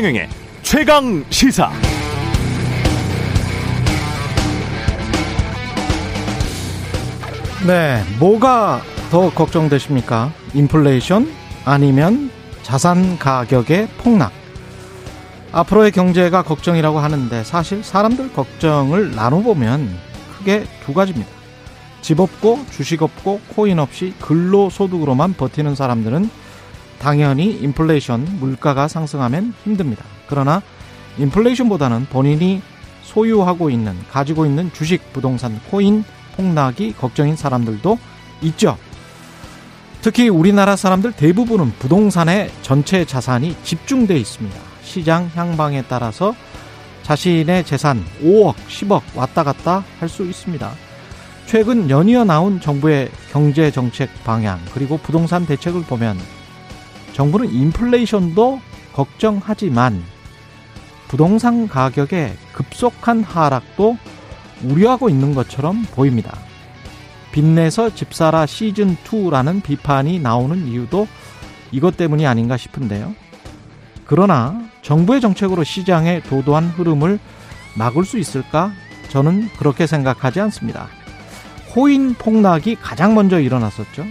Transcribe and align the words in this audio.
최경영의 0.00 0.28
최강 0.62 1.24
시사. 1.28 1.70
네, 7.66 8.02
뭐가 8.18 8.80
더 9.10 9.28
걱정되십니까? 9.28 10.32
인플레이션 10.54 11.30
아니면 11.66 12.30
자산 12.62 13.18
가격의 13.18 13.88
폭락. 13.98 14.32
앞으로의 15.52 15.92
경제가 15.92 16.44
걱정이라고 16.44 16.98
하는데 16.98 17.44
사실 17.44 17.84
사람들 17.84 18.32
걱정을 18.32 19.14
나눠보면 19.14 19.98
크게 20.38 20.64
두 20.86 20.94
가지입니다. 20.94 21.30
집 22.00 22.20
없고 22.20 22.64
주식 22.70 23.02
없고 23.02 23.42
코인 23.48 23.78
없이 23.78 24.14
근로소득으로만 24.18 25.34
버티는 25.34 25.74
사람들은 25.74 26.30
당연히 27.00 27.50
인플레이션 27.50 28.38
물가가 28.38 28.86
상승하면 28.86 29.54
힘듭니다. 29.64 30.04
그러나 30.28 30.62
인플레이션보다는 31.18 32.06
본인이 32.10 32.62
소유하고 33.02 33.70
있는 33.70 33.98
가지고 34.10 34.46
있는 34.46 34.72
주식, 34.72 35.12
부동산, 35.12 35.58
코인 35.70 36.04
폭락이 36.36 36.92
걱정인 36.92 37.34
사람들도 37.36 37.98
있죠. 38.42 38.78
특히 40.02 40.28
우리나라 40.28 40.76
사람들 40.76 41.12
대부분은 41.12 41.72
부동산에 41.78 42.50
전체 42.62 43.04
자산이 43.04 43.56
집중돼 43.64 44.16
있습니다. 44.16 44.58
시장 44.82 45.30
향방에 45.34 45.82
따라서 45.88 46.34
자신의 47.02 47.64
재산 47.64 48.04
5억, 48.22 48.54
10억 48.68 49.02
왔다 49.14 49.42
갔다 49.42 49.84
할 49.98 50.08
수 50.08 50.24
있습니다. 50.24 50.70
최근 51.46 51.90
연이어 51.90 52.24
나온 52.24 52.60
정부의 52.60 53.10
경제 53.32 53.70
정책 53.70 54.08
방향 54.22 54.60
그리고 54.72 54.98
부동산 54.98 55.46
대책을 55.46 55.82
보면 55.82 56.16
정부는 57.12 57.50
인플레이션도 57.50 58.60
걱정하지만 58.92 60.02
부동산 61.08 61.68
가격의 61.68 62.36
급속한 62.52 63.22
하락도 63.24 63.96
우려하고 64.62 65.08
있는 65.08 65.34
것처럼 65.34 65.84
보입니다. 65.92 66.36
빚내서 67.32 67.94
집사라 67.94 68.44
시즌2라는 68.44 69.62
비판이 69.62 70.18
나오는 70.18 70.66
이유도 70.66 71.06
이것 71.72 71.96
때문이 71.96 72.26
아닌가 72.26 72.56
싶은데요. 72.56 73.14
그러나 74.04 74.60
정부의 74.82 75.20
정책으로 75.20 75.62
시장의 75.62 76.22
도도한 76.24 76.70
흐름을 76.70 77.18
막을 77.76 78.04
수 78.04 78.18
있을까? 78.18 78.72
저는 79.08 79.48
그렇게 79.58 79.86
생각하지 79.86 80.40
않습니다. 80.40 80.88
코인 81.70 82.14
폭락이 82.14 82.76
가장 82.76 83.14
먼저 83.14 83.38
일어났었죠. 83.40 84.04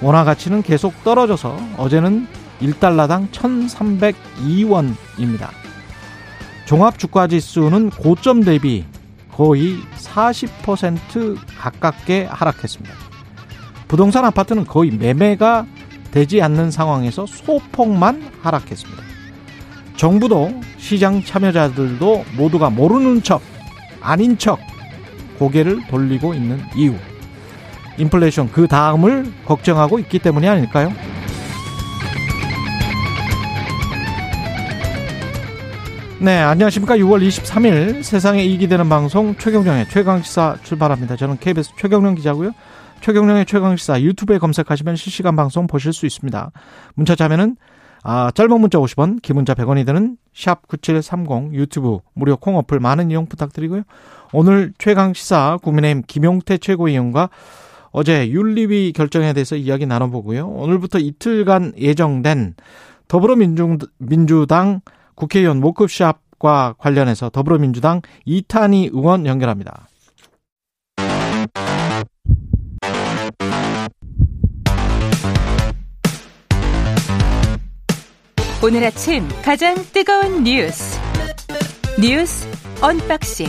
원화 0.00 0.24
가치는 0.24 0.62
계속 0.62 1.04
떨어져서 1.04 1.58
어제는 1.76 2.26
1달러당 2.60 3.30
1,302원입니다. 3.30 5.50
종합 6.66 6.98
주가 6.98 7.26
지수는 7.26 7.90
고점 7.90 8.42
대비 8.42 8.84
거의 9.32 9.78
40% 9.96 11.36
가깝게 11.58 12.24
하락했습니다. 12.24 12.94
부동산 13.86 14.24
아파트는 14.24 14.64
거의 14.66 14.90
매매가 14.90 15.66
되지 16.10 16.42
않는 16.42 16.70
상황에서 16.70 17.26
소폭만 17.26 18.30
하락했습니다. 18.42 19.02
정부도 19.96 20.60
시장 20.76 21.22
참여자들도 21.22 22.24
모두가 22.36 22.70
모르는 22.70 23.22
척, 23.22 23.42
아닌 24.00 24.38
척 24.38 24.58
고개를 25.38 25.86
돌리고 25.88 26.34
있는 26.34 26.62
이유. 26.76 26.94
인플레이션 27.98 28.50
그 28.50 28.66
다음을 28.66 29.32
걱정하고 29.44 29.98
있기 29.98 30.18
때문이 30.18 30.48
아닐까요? 30.48 30.92
네, 36.20 36.36
안녕하십니까. 36.40 36.96
6월 36.96 37.26
23일 37.26 38.02
세상에 38.02 38.42
이익이 38.42 38.66
되는 38.66 38.88
방송 38.88 39.36
최경령의 39.36 39.88
최강시사 39.88 40.56
출발합니다. 40.64 41.14
저는 41.14 41.38
KBS 41.38 41.70
최경령 41.78 42.16
기자고요. 42.16 42.50
최경령의 43.02 43.46
최강시사 43.46 44.00
유튜브에 44.02 44.38
검색하시면 44.38 44.96
실시간 44.96 45.36
방송 45.36 45.68
보실 45.68 45.92
수 45.92 46.06
있습니다. 46.06 46.50
문자 46.94 47.14
자면은 47.14 47.56
아, 48.02 48.30
짧은 48.34 48.60
문자 48.60 48.78
50원, 48.78 49.22
긴 49.22 49.36
문자 49.36 49.54
100원이 49.54 49.86
드는 49.86 50.16
샵 50.34 50.66
9730 50.66 51.54
유튜브 51.54 51.98
무료 52.14 52.36
콩 52.36 52.56
어플 52.56 52.80
많은 52.80 53.10
이용 53.10 53.26
부탁드리고요. 53.26 53.82
오늘 54.32 54.72
최강시사 54.78 55.58
국민의힘 55.62 56.02
김용태 56.06 56.58
최고위원과 56.58 57.28
어제 57.90 58.28
윤리위 58.28 58.92
결정에 58.92 59.32
대해서 59.32 59.56
이야기 59.56 59.86
나눠보고요. 59.86 60.48
오늘부터 60.48 60.98
이틀간 60.98 61.74
예정된 61.78 62.54
더불어민주당 63.08 64.80
국회의원 65.14 65.62
워크숍과 65.62 66.74
관련해서 66.78 67.30
더불어민주당 67.30 68.02
이탄희 68.24 68.90
의원 68.92 69.26
연결합니다. 69.26 69.88
오늘 78.62 78.84
아침 78.84 79.26
가장 79.42 79.76
뜨거운 79.92 80.42
뉴스 80.42 80.98
뉴스 82.00 82.46
언박싱 82.82 83.46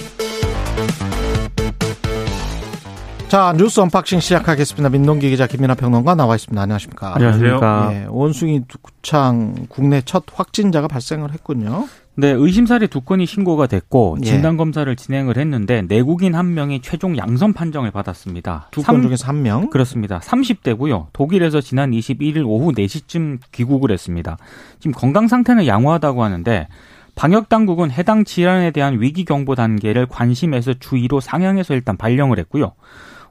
자 3.30 3.54
뉴스 3.56 3.80
언박싱 3.80 4.22
시작하겠습니다. 4.22 4.90
민동기 4.90 5.30
기자 5.30 5.46
김민아 5.46 5.76
평론가 5.76 6.16
나와 6.16 6.34
있습니다. 6.36 6.60
안녕하십니까? 6.60 7.14
안녕하십니까? 7.14 7.90
예, 7.94 8.06
원숭이 8.10 8.64
두창 8.68 9.54
국내 9.70 10.02
첫 10.02 10.24
확진자가 10.34 10.88
발생을 10.88 11.32
했군요. 11.34 11.88
네, 12.16 12.32
의심 12.32 12.66
사례 12.66 12.88
두 12.88 13.02
건이 13.02 13.28
신고가 13.28 13.68
됐고 13.68 14.18
예. 14.24 14.26
진단 14.26 14.58
검사를 14.58 14.94
진행을 14.96 15.38
했는데 15.38 15.84
내국인 15.84 16.34
한 16.34 16.56
명이 16.56 16.82
최종 16.82 17.18
양성 17.18 17.54
판정을 17.54 17.92
받았습니다. 17.92 18.70
두 18.72 18.82
삼- 18.82 18.96
건 18.96 19.04
중에서 19.04 19.28
한 19.28 19.44
명. 19.44 19.70
그렇습니다. 19.70 20.20
30대고요. 20.22 21.06
독일에서 21.14 21.62
지난 21.62 21.92
21일 21.92 22.44
오후 22.48 22.72
4시쯤 22.72 23.38
귀국을 23.52 23.92
했습니다. 23.92 24.38
지금 24.80 24.92
건강 24.94 25.28
상태는 25.28 25.68
양호하다고 25.68 26.24
하는데 26.24 26.68
방역 27.14 27.48
당국은 27.48 27.92
해당 27.92 28.24
질환에 28.24 28.72
대한 28.72 29.00
위기 29.00 29.24
경보 29.24 29.54
단계를 29.54 30.08
관심에서 30.08 30.74
주의로 30.80 31.20
상향해서 31.20 31.76
일단 31.76 31.96
발령을 31.96 32.40
했고요. 32.40 32.72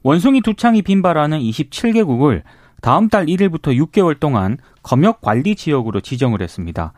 원숭이 0.09 0.41
두 0.41 0.55
창이 0.55 0.81
빈발하는 0.81 1.39
27개국을 1.39 2.41
다음 2.81 3.11
달 3.11 3.27
1일부터 3.27 3.77
6개월 3.77 4.19
동안 4.19 4.57
검역 4.83 5.21
관리 5.21 5.55
지역으로 5.55 6.01
지정을 6.01 6.41
했습니다. 6.41 6.95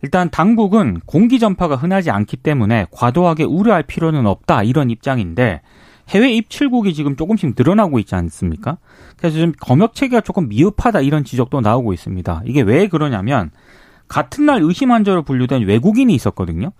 일단 0.00 0.30
당국은 0.30 1.00
공기 1.04 1.38
전파가 1.38 1.76
흔하지 1.76 2.10
않기 2.10 2.38
때문에 2.38 2.86
과도하게 2.90 3.44
우려할 3.44 3.82
필요는 3.82 4.24
없다 4.26 4.62
이런 4.62 4.88
입장인데 4.88 5.60
해외 6.08 6.32
입출국이 6.32 6.94
지금 6.94 7.16
조금씩 7.16 7.52
늘어나고 7.54 7.98
있지 7.98 8.14
않습니까? 8.14 8.78
그래서 9.18 9.36
좀 9.36 9.52
검역 9.60 9.94
체계가 9.94 10.22
조금 10.22 10.48
미흡하다 10.48 11.02
이런 11.02 11.24
지적도 11.24 11.60
나오고 11.60 11.92
있습니다. 11.92 12.44
이게 12.46 12.62
왜 12.62 12.88
그러냐면 12.88 13.50
같은 14.08 14.46
날 14.46 14.62
의심 14.62 14.90
환자로 14.90 15.24
분류된 15.24 15.66
외국인이 15.66 16.14
있었거든요. 16.14 16.72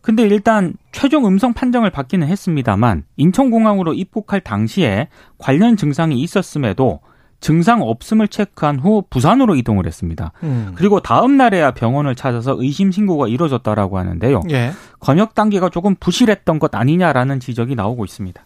근데 0.00 0.22
일단 0.24 0.74
최종 0.92 1.26
음성 1.26 1.52
판정을 1.52 1.90
받기는 1.90 2.26
했습니다만 2.26 3.04
인천공항으로 3.16 3.94
입국할 3.94 4.40
당시에 4.40 5.08
관련 5.38 5.76
증상이 5.76 6.20
있었음에도 6.20 7.00
증상 7.40 7.82
없음을 7.82 8.28
체크한 8.28 8.78
후 8.78 9.04
부산으로 9.10 9.56
이동을 9.56 9.86
했습니다. 9.86 10.32
음. 10.42 10.72
그리고 10.74 11.00
다음 11.00 11.36
날에야 11.36 11.72
병원을 11.72 12.14
찾아서 12.14 12.56
의심 12.58 12.90
신고가 12.90 13.28
이루어졌다라고 13.28 13.98
하는데요. 13.98 14.42
예. 14.50 14.72
검역 15.00 15.34
단계가 15.34 15.68
조금 15.68 15.94
부실했던 15.96 16.58
것 16.58 16.74
아니냐라는 16.74 17.40
지적이 17.40 17.74
나오고 17.74 18.04
있습니다. 18.04 18.42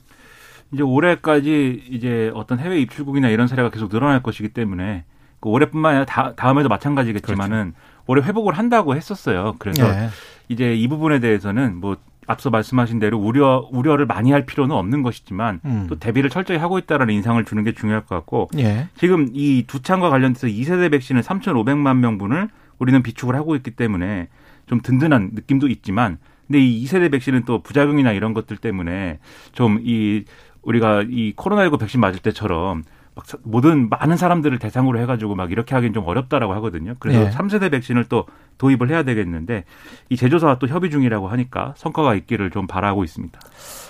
이제 0.73 0.83
올해까지 0.83 1.85
이제 1.91 2.31
어떤 2.35 2.59
해외 2.59 2.81
입출국이나 2.81 3.29
이런 3.29 3.47
사례가 3.47 3.71
계속 3.71 3.91
늘어날 3.91 4.23
것이기 4.23 4.51
때문에 4.51 5.05
그 5.41 5.49
올해뿐만 5.49 5.91
아니라 5.93 6.05
다, 6.05 6.35
다음에도 6.37 6.69
마찬가지겠지만은 6.69 7.75
올해 8.11 8.23
회복을 8.27 8.55
한다고 8.55 8.97
했었어요. 8.97 9.55
그래서 9.59 9.89
예. 9.89 10.09
이제 10.49 10.75
이 10.75 10.89
부분에 10.89 11.21
대해서는 11.21 11.77
뭐 11.77 11.97
앞서 12.27 12.51
말씀하신 12.51 12.99
대로 12.99 13.19
우려 13.19 13.69
우려를 13.73 14.07
많이 14.07 14.31
할 14.33 14.47
필요는 14.47 14.75
없는 14.75 15.03
것이지만 15.03 15.61
음. 15.65 15.87
또 15.89 15.99
대비를 15.99 16.31
철저히 16.31 16.59
하고 16.59 16.79
있다라는 16.79 17.15
인상을 17.15 17.45
주는 17.45 17.63
게 17.65 17.73
중요할 17.73 18.03
것 18.07 18.15
같고 18.17 18.49
예. 18.59 18.89
지금 18.97 19.29
이 19.33 19.65
두창과 19.67 20.11
관련돼서 20.11 20.47
2세대 20.49 20.91
백신을 20.91 21.23
3,500만 21.23 21.99
명분을 21.99 22.49
우리는 22.79 23.03
비축을 23.03 23.35
하고 23.37 23.57
있기 23.57 23.73
때문에 23.73 24.29
좀 24.67 24.81
든든한 24.81 25.31
느낌도 25.35 25.69
있지만 25.69 26.19
근데 26.47 26.61
이 26.61 26.85
2세대 26.85 27.11
백신은 27.13 27.45
또 27.45 27.63
부작용이나 27.63 28.13
이런 28.13 28.35
것들 28.35 28.57
때문에 28.57 29.19
좀 29.53 29.81
이 29.85 30.25
우리가 30.63 31.05
이 31.09 31.33
코로나19 31.37 31.79
백신 31.81 32.01
맞을 32.01 32.21
때처럼 32.21 32.85
막 33.15 33.27
사- 33.27 33.39
모든 33.43 33.89
많은 33.89 34.17
사람들을 34.17 34.59
대상으로 34.59 34.99
해가지고 35.01 35.35
막 35.35 35.51
이렇게 35.51 35.75
하기는 35.75 35.93
좀 35.95 36.07
어렵다라고 36.07 36.55
하거든요. 36.55 36.95
그래서 37.01 37.23
예. 37.27 37.31
3세대 37.31 37.71
백신을 37.71 38.05
또 38.05 38.27
도입을 38.59 38.91
해야 38.91 39.03
되겠는데 39.03 39.65
이 40.11 40.17
제조사와 40.17 40.59
또 40.59 40.67
협의 40.69 40.91
중이라고 40.91 41.29
하니까 41.29 41.75
성과가 41.77 42.15
있기를 42.15 42.51
좀 42.51 42.67
바라고 42.67 43.05
있습니다. 43.05 43.39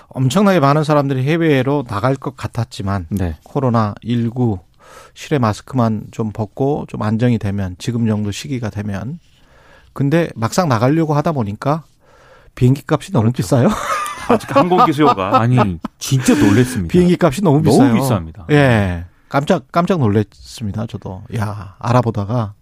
엄청나게 0.09 0.61
많은 0.61 0.85
사람들이 0.85 1.23
해외로 1.25 1.85
나갈 1.87 2.15
것 2.17 2.37
같았지만 2.37 3.07
네. 3.11 3.37
코로나 3.45 3.95
19 4.05 4.59
실외 5.15 5.39
마스크만 5.39 6.07
좀 6.11 6.33
벗고 6.33 6.85
좀 6.89 7.03
안정이 7.03 7.39
되면 7.39 7.77
지금 7.79 8.07
정도 8.07 8.31
시기가 8.33 8.71
되면 8.71 9.19
근데 9.93 10.29
막상 10.35 10.69
나가려고 10.69 11.15
하다 11.15 11.33
보니까 11.33 11.85
비행기 12.55 12.83
값이 12.89 13.13
너무 13.13 13.31
비싸요. 13.33 13.69
아직 14.31 14.55
항공기 14.57 14.93
수요가 14.93 15.41
아니 15.41 15.79
진짜 15.99 16.35
놀랬습니다. 16.35 16.93
비행기 16.93 17.17
값이 17.21 17.43
너무 17.43 17.63
비싸요. 17.63 17.95
너무 17.95 18.01
비쌉니다. 18.01 18.51
예. 18.51 19.05
깜짝 19.29 19.71
깜짝 19.71 19.99
놀랐습니다. 19.99 20.87
저도. 20.87 21.23
야, 21.37 21.75
알아보다가 21.79 22.55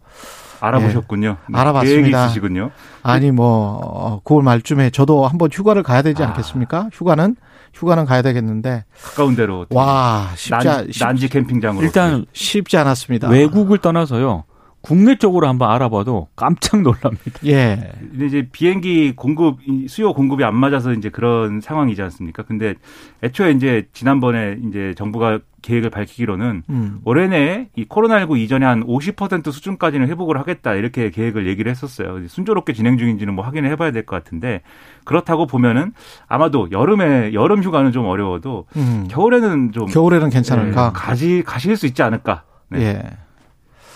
알아보셨군요. 0.61 1.37
네, 1.49 1.59
알아봤습니다. 1.59 2.01
계획이 2.03 2.25
있으시군요. 2.25 2.71
아니 3.03 3.31
뭐 3.31 3.81
어, 3.83 4.21
9월 4.25 4.43
말쯤에 4.43 4.91
저도 4.91 5.27
한번 5.27 5.51
휴가를 5.53 5.83
가야 5.83 6.03
되지 6.03 6.23
아. 6.23 6.29
않겠습니까? 6.29 6.89
휴가는 6.93 7.37
휴가는 7.75 8.05
가야 8.05 8.23
되겠는데 8.23 8.85
가까운 9.03 9.37
데로 9.37 9.67
와 9.71 10.29
쉽지 10.35 10.67
난, 10.67 10.89
난지 11.01 11.29
캠핑장으로 11.29 11.85
일단 11.85 12.27
쉽지 12.33 12.77
않았습니다. 12.77 13.29
외국을 13.29 13.79
떠나서요. 13.79 14.45
국내 14.81 15.17
쪽으로 15.17 15.49
한번 15.49 15.71
알아봐도 15.71 16.29
깜짝 16.37 16.81
놀랍니다. 16.83 17.41
예. 17.47 17.93
근데 17.99 18.27
이제 18.27 18.49
비행기 18.51 19.15
공급 19.17 19.59
이 19.67 19.87
수요 19.89 20.13
공급이 20.15 20.45
안 20.45 20.55
맞아서 20.55 20.93
이제 20.93 21.11
그런 21.11 21.61
상황이지 21.61 22.01
않습니까? 22.03 22.43
근데 22.45 22.75
애초에 23.23 23.51
이제 23.51 23.89
지난번에 23.93 24.57
이제 24.69 24.95
정부가 24.97 25.41
계획을 25.61 25.91
밝히기로는 25.91 26.63
음. 26.71 27.01
올해 27.05 27.27
내에 27.27 27.69
이 27.75 27.85
코로나19 27.87 28.39
이전에 28.39 28.65
한 28.65 28.85
50% 28.87 29.51
수준까지는 29.51 30.07
회복을 30.09 30.39
하겠다 30.39 30.75
이렇게 30.75 31.11
계획을 31.11 31.49
얘기를 31.49 31.69
했었어요. 31.71 32.27
순조롭게 32.29 32.73
진행 32.73 32.97
중인지는 32.97 33.35
뭐 33.35 33.45
확인을 33.45 33.69
해봐야 33.73 33.91
될 33.91 34.07
것 34.07 34.15
같은데 34.23 34.63
그렇다고 35.05 35.47
보면은 35.47 35.93
아마도 36.29 36.69
여름에 36.71 37.33
여름 37.35 37.63
휴가는 37.65 37.91
좀 37.91 38.07
어려워도 38.07 38.67
음. 38.77 39.07
겨울에는 39.11 39.73
좀 39.73 39.87
겨울에는 39.87 40.31
괜찮을까? 40.31 40.85
네, 40.87 40.91
가지 40.95 41.43
가실 41.45 41.77
수 41.77 41.87
있지 41.87 42.03
않을까. 42.05 42.45
네. 42.71 42.81
예. 42.81 43.03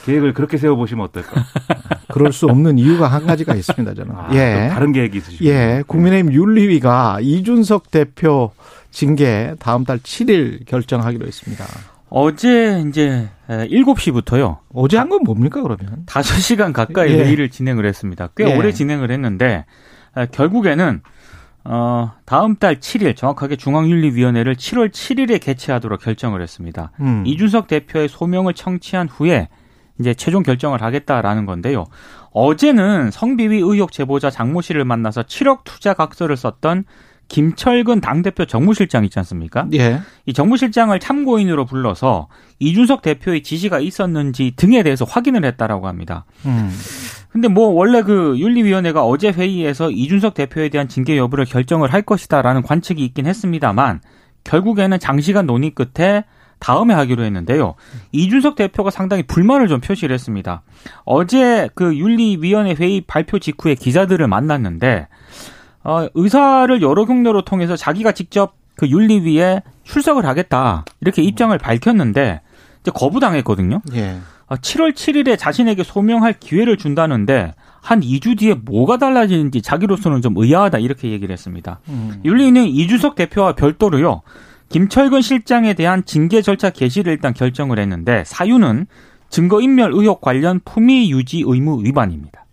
계획을 0.05 0.35
그렇게 0.35 0.57
세워 0.59 0.77
보시면 0.77 1.05
어떨까? 1.07 1.45
그럴 2.13 2.33
수 2.33 2.47
없는 2.47 2.79
이유가 2.79 3.09
한 3.09 3.27
가지가 3.27 3.55
있습니다, 3.55 3.95
저는. 3.95 4.13
아, 4.15 4.29
예. 4.35 4.67
또 4.69 4.75
다른 4.75 4.93
계획이 4.93 5.19
있으시고. 5.19 5.45
예. 5.45 5.83
국민의힘 5.87 6.33
윤리위가 6.33 7.19
이준석 7.23 7.91
대표 7.91 8.51
징계 8.91 9.55
다음 9.59 9.85
달 9.85 9.99
7일 9.99 10.67
결정하기로 10.67 11.27
했습니다. 11.27 11.65
어제 12.11 12.85
이제 12.89 13.31
7시부터요. 13.49 14.59
어제 14.75 14.99
한 14.99 15.09
건 15.09 15.23
뭡니까, 15.25 15.63
그러면? 15.63 16.05
5시간 16.07 16.73
가까이 16.73 17.11
예. 17.13 17.25
회의를 17.25 17.49
진행을 17.51 17.87
했습니다. 17.87 18.29
꽤 18.37 18.51
예. 18.51 18.57
오래 18.57 18.73
진행을 18.73 19.11
했는데 19.11 19.65
에, 20.17 20.27
결국에는 20.31 21.01
어, 21.65 22.13
다음 22.27 22.57
달 22.57 22.81
7일 22.81 23.17
정확하게 23.17 23.57
중앙윤리위원회를 23.57 24.57
7월 24.57 24.91
7일에 24.91 25.41
개최하도록 25.41 26.01
결정을 26.03 26.43
했습니다. 26.43 26.91
음. 27.01 27.23
이준석 27.25 27.69
대표의 27.69 28.09
소명을 28.09 28.53
청취한 28.55 29.09
후에 29.09 29.49
이제 30.01 30.15
최종 30.15 30.43
결정을 30.43 30.83
하겠다라는 30.83 31.47
건데요. 31.47 31.85
어제는 32.33 33.11
성비위 33.11 33.59
의혹 33.59 33.93
제보자 33.93 34.31
장모 34.31 34.63
씨를 34.63 34.85
만나서 34.85 35.23
7억 35.23 35.65
투자 35.65 35.95
각서를 35.95 36.37
썼던 36.37 36.85
김철근 37.29 38.01
당대표 38.01 38.45
정무실장 38.45 39.05
있지 39.05 39.19
않습니까? 39.21 39.67
예. 39.73 40.01
이 40.27 40.35
정무실장을 40.35 40.99
참고인으로 40.99 41.65
불러서 41.65 42.29
이준석 42.59 43.01
대표의 43.01 43.43
지시가 43.43 43.81
있었는지 43.81 44.53
등에 44.57 44.83
대해서 44.83 45.07
확인을 45.07 45.45
했다라고 45.45 45.89
합니다. 45.89 46.27
음. 46.45 46.71
근데 47.31 47.49
뭐 47.49 47.69
원래 47.69 48.03
그 48.03 48.39
윤리위원회가 48.39 49.05
어제 49.05 49.31
회의에서 49.31 49.91
이준석 49.91 50.35
대표에 50.35 50.69
대한 50.69 50.89
징계 50.89 51.17
여부를 51.17 51.47
결정을 51.47 51.91
할 51.91 52.03
것이다라는 52.03 52.61
관측이 52.63 53.03
있긴 53.03 53.27
했습니다만 53.27 54.03
결국에는 54.45 54.99
장시간 54.99 55.47
논의 55.47 55.71
끝에 55.71 56.25
다음에 56.63 56.95
하기로 56.95 57.25
했는데요. 57.25 57.75
이준석 58.13 58.55
대표가 58.55 58.91
상당히 58.91 59.25
불만을 59.25 59.67
좀 59.67 59.81
표시를 59.81 60.15
했습니다. 60.15 60.63
어제 61.05 61.69
그 61.75 61.97
윤리위원회 61.97 62.77
회의 62.79 63.01
발표 63.01 63.41
직후에 63.41 63.75
기자들을 63.75 64.25
만났는데 64.29 65.09
어, 65.83 66.07
의사를 66.15 66.81
여러 66.81 67.05
경로로 67.05 67.43
통해서 67.43 67.75
자기가 67.75 68.13
직접 68.13 68.55
그 68.77 68.89
윤리위에 68.89 69.63
출석을 69.83 70.25
하겠다 70.25 70.85
이렇게 71.01 71.23
입장을 71.23 71.57
밝혔는데 71.59 72.41
이제 72.81 72.91
거부당했거든요. 72.95 73.81
예. 73.95 74.19
아, 74.47 74.57
7월 74.57 74.93
7일에 74.93 75.37
자신에게 75.37 75.83
소명할 75.83 76.35
기회를 76.39 76.77
준다는데 76.77 77.55
한 77.81 78.01
2주 78.01 78.39
뒤에 78.39 78.55
뭐가 78.55 78.99
달라지는지 78.99 79.63
자기로서는 79.63 80.23
좀 80.23 80.35
의아하다 80.37 80.79
이렇게 80.79 81.11
얘기를 81.11 81.33
했습니다. 81.33 81.81
음. 81.89 82.21
윤리는 82.25 82.65
이주석 82.67 83.17
대표와 83.17 83.55
별도로요. 83.57 84.23
김철근 84.73 85.21
실장에 85.21 85.75
대한 85.75 86.03
징계 86.07 86.41
절차 86.41 86.71
개시를 86.71 87.13
일단 87.13 87.35
결정을 87.35 87.79
했는데 87.79 88.25
사유는 88.25 88.87
증거인멸 89.29 89.93
의혹 89.93 90.23
관련 90.23 90.61
품위 90.65 91.13
유지 91.13 91.43
의무 91.45 91.85
위반입니다. 91.85 92.47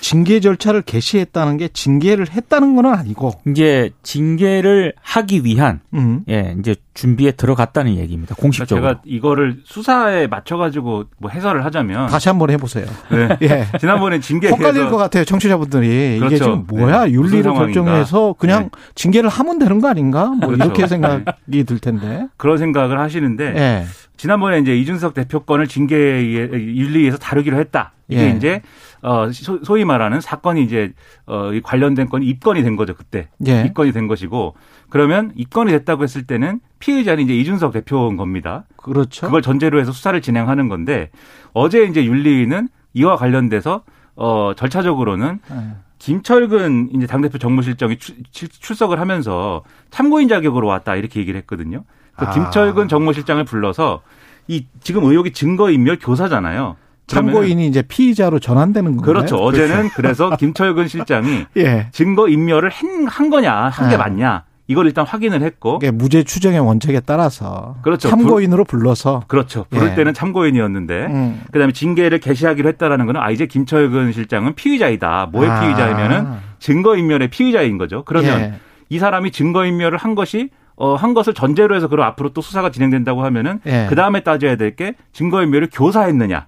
징계 0.00 0.40
절차를 0.40 0.82
개시했다는 0.82 1.56
게 1.56 1.68
징계를 1.68 2.30
했다는 2.30 2.76
건 2.76 2.86
아니고, 2.86 3.32
이제 3.46 3.90
징계를 4.02 4.92
하기 5.00 5.44
위한 5.44 5.80
음. 5.94 6.22
예 6.28 6.54
이제 6.58 6.76
준비에 6.94 7.32
들어갔다는 7.32 7.96
얘기입니다. 7.96 8.34
공식적으로. 8.36 8.86
제가 8.86 9.00
이거를 9.04 9.58
수사에 9.64 10.26
맞춰가지고 10.28 11.04
뭐 11.18 11.30
해설을 11.30 11.64
하자면 11.64 12.08
다시 12.08 12.28
한번 12.28 12.50
해보세요. 12.50 12.86
네. 13.10 13.36
예. 13.42 13.66
지난번에 13.78 14.20
징계에 14.20 14.50
헷갈릴 14.52 14.88
것 14.88 14.96
같아요, 14.96 15.24
청취자분들이. 15.24 16.16
이게 16.16 16.18
그렇죠. 16.18 16.36
지금 16.36 16.64
뭐야? 16.68 17.04
네. 17.04 17.12
윤리를. 17.12 17.52
결정해서 17.52 18.34
그냥 18.38 18.64
네. 18.64 18.70
징계를 18.94 19.28
하면 19.28 19.58
되는 19.58 19.80
거 19.80 19.88
아닌가? 19.88 20.26
뭐 20.26 20.48
그렇죠. 20.48 20.64
이렇게 20.64 20.86
생각이 20.86 21.64
들 21.64 21.78
텐데. 21.78 22.26
그런 22.36 22.58
생각을 22.58 22.98
하시는데 22.98 23.44
예. 23.56 23.86
지난번에 24.16 24.58
이제 24.60 24.76
이준석 24.76 25.14
대표권을 25.14 25.66
징계에 25.66 26.22
윤리에서 26.22 27.18
다루기로 27.18 27.58
했다. 27.58 27.92
이게 28.08 28.22
예. 28.22 28.30
이제 28.30 28.62
어 29.06 29.30
소- 29.30 29.62
소위 29.62 29.84
말하는 29.84 30.20
사건이 30.20 30.64
이제 30.64 30.92
어이 31.26 31.60
관련된 31.60 32.08
건이 32.08 32.26
입건이 32.26 32.64
된 32.64 32.74
거죠 32.74 32.94
그때 32.94 33.28
예. 33.46 33.62
입건이 33.64 33.92
된 33.92 34.08
것이고 34.08 34.56
그러면 34.90 35.30
입건이 35.36 35.70
됐다고 35.70 36.02
했을 36.02 36.26
때는 36.26 36.58
피의자는 36.80 37.22
이제 37.22 37.32
이준석 37.36 37.72
대표인 37.72 38.16
겁니다. 38.16 38.64
그렇죠. 38.76 39.26
그걸 39.26 39.42
전제로 39.42 39.78
해서 39.78 39.92
수사를 39.92 40.20
진행하는 40.20 40.68
건데 40.68 41.10
어제 41.52 41.84
이제 41.84 42.04
윤리는 42.04 42.68
이와 42.94 43.16
관련돼서 43.16 43.84
어 44.16 44.52
절차적으로는 44.56 45.38
예. 45.52 45.54
김철근 45.98 46.90
이제 46.94 47.06
당대표 47.06 47.38
정무실장이 47.38 47.98
출석을 48.32 48.98
하면서 48.98 49.62
참고인 49.90 50.26
자격으로 50.28 50.66
왔다 50.66 50.96
이렇게 50.96 51.20
얘기를 51.20 51.38
했거든요. 51.40 51.84
그 52.16 52.24
아. 52.26 52.30
김철근 52.30 52.88
정무실장을 52.88 53.42
불러서 53.44 54.02
이 54.48 54.66
지금 54.80 55.04
의혹이 55.04 55.32
증거인멸 55.32 55.98
교사잖아요. 56.00 56.76
참고인이 57.06 57.66
이제 57.66 57.82
피의자로 57.82 58.38
전환되는 58.38 58.96
건가요? 58.96 59.06
그렇죠. 59.14 59.36
어제는 59.36 59.90
그래서 59.94 60.36
김철근 60.36 60.88
실장이 60.88 61.46
예. 61.56 61.88
증거 61.92 62.28
인멸을 62.28 62.68
한, 62.70 63.06
한 63.06 63.30
거냐 63.30 63.52
한게 63.54 63.96
네. 63.96 63.96
맞냐 63.96 64.44
이걸 64.68 64.86
일단 64.86 65.06
확인을 65.06 65.42
했고 65.42 65.78
이게 65.80 65.92
무죄 65.92 66.24
추정의 66.24 66.58
원칙에 66.58 67.00
따라서 67.00 67.76
그렇죠. 67.82 68.08
참고인으로 68.08 68.64
불러서 68.64 69.22
그렇죠. 69.28 69.64
부를 69.70 69.90
예. 69.90 69.94
때는 69.94 70.12
참고인이었는데 70.14 71.06
음. 71.06 71.42
그다음에 71.52 71.72
징계를 71.72 72.18
개시하기로 72.18 72.68
했다라는 72.70 73.06
거는 73.06 73.20
아 73.20 73.30
이제 73.30 73.46
김철근 73.46 74.10
실장은 74.12 74.54
피의자이다. 74.56 75.28
뭐의 75.30 75.48
아. 75.50 75.60
피의자이면은 75.60 76.26
증거 76.58 76.96
인멸의 76.96 77.28
피의자인 77.28 77.78
거죠. 77.78 78.02
그러면 78.04 78.40
예. 78.40 78.54
이 78.88 78.98
사람이 78.98 79.30
증거 79.30 79.64
인멸을 79.64 79.98
한 79.98 80.16
것이 80.16 80.50
어, 80.74 80.94
한 80.94 81.14
것을 81.14 81.32
전제로 81.32 81.74
해서 81.76 81.86
그럼 81.88 82.04
앞으로 82.06 82.30
또 82.30 82.40
수사가 82.42 82.70
진행된다고 82.70 83.24
하면은 83.24 83.60
예. 83.66 83.86
그 83.88 83.94
다음에 83.94 84.20
따져야 84.20 84.56
될 84.56 84.74
게 84.76 84.94
증거인멸을 85.12 85.68
교사했느냐. 85.72 86.46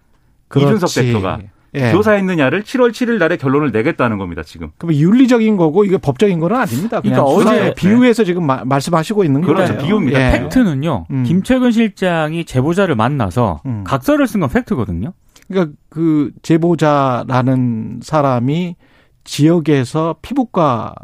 이준석 0.56 0.78
그렇지. 0.90 1.02
대표가 1.02 1.38
예. 1.74 1.92
교사했느냐를 1.92 2.62
7월 2.62 2.90
7일 2.92 3.18
날에 3.18 3.36
결론을 3.36 3.70
내겠다는 3.72 4.16
겁니다, 4.16 4.42
지금. 4.42 4.70
그럼 4.78 4.94
윤리적인 4.94 5.56
거고 5.58 5.84
이게 5.84 5.98
법적인 5.98 6.40
거는 6.40 6.56
아닙니다. 6.56 7.00
그냥 7.02 7.22
그러니까 7.24 7.50
어제- 7.52 7.74
비유해서 7.74 8.24
지금 8.24 8.46
마- 8.46 8.64
말씀하시고 8.64 9.22
있는 9.24 9.42
그렇죠. 9.42 9.74
거예요. 9.74 9.84
비유입니다. 9.86 10.18
예. 10.18 10.38
팩트는요. 10.40 11.06
음. 11.10 11.24
김철근 11.24 11.72
실장이 11.72 12.46
제보자를 12.46 12.94
만나서 12.96 13.60
음. 13.66 13.84
각서를 13.84 14.26
쓴 14.26 14.40
건 14.40 14.48
팩트거든요. 14.48 15.12
그러니까 15.48 15.74
그 15.90 16.30
제보자라는 16.42 18.00
사람이 18.02 18.76
지역에서 19.24 20.16
피부과 20.22 20.94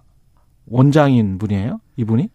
원장인 0.67 1.37
분이에요. 1.39 1.79
이분이 1.97 2.29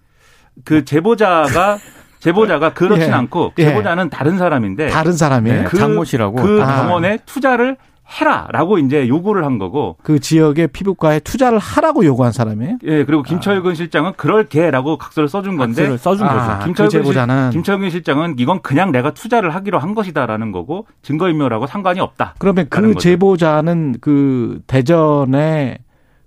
그 0.66 0.86
제보자가 0.86 1.78
제보자가 2.20 2.74
그렇진 2.74 3.08
예. 3.08 3.12
않고 3.12 3.54
예. 3.60 3.64
제보자는 3.66 4.10
다른 4.10 4.38
사람인데 4.38 4.88
다른 4.90 5.14
사람이에요. 5.14 5.58
네. 5.60 5.64
그, 5.66 5.72
그- 5.72 5.78
장모 5.78 6.04
씨라고. 6.04 6.36
그 6.36 6.62
아. 6.64 6.82
병원에 6.84 7.18
투자를 7.26 7.78
해라라고 8.20 8.80
이제 8.80 9.08
요구를 9.08 9.46
한 9.46 9.60
거고 9.60 9.96
그 10.02 10.20
지역의 10.20 10.70
피부과에 10.70 11.20
투자를 11.20 11.60
하라고 11.60 12.04
요구한 12.06 12.32
사람이에요. 12.32 12.80
예 12.86 13.06
그리고 13.06 13.22
김철근 13.22 13.76
실장은 13.76 14.14
그럴게라고 14.14 14.98
각서를 14.98 15.30
써준 15.30 15.58
건데 15.58 15.84
각서를 15.84 15.98
써준 16.00 16.26
아, 16.28 16.34
거죠. 16.34 16.58
그 16.60 16.66
김철근, 16.66 16.90
제보자는 16.90 17.50
김철근 17.52 17.90
실장은 17.92 18.36
이건 18.40 18.64
그냥 18.64 18.92
내가 18.92 19.14
투자를 19.14 19.54
하기로 19.54 19.78
한 19.78 19.94
것이다라는 19.94 20.52
거고 20.52 20.88
증거인멸하고 21.04 21.68
상관이 21.68 22.00
없다. 22.00 22.34
그러면 22.40 22.66
그 22.72 22.82
거죠. 22.82 23.00
제보자는 23.00 23.98
그 24.02 24.60
대전에 24.66 25.78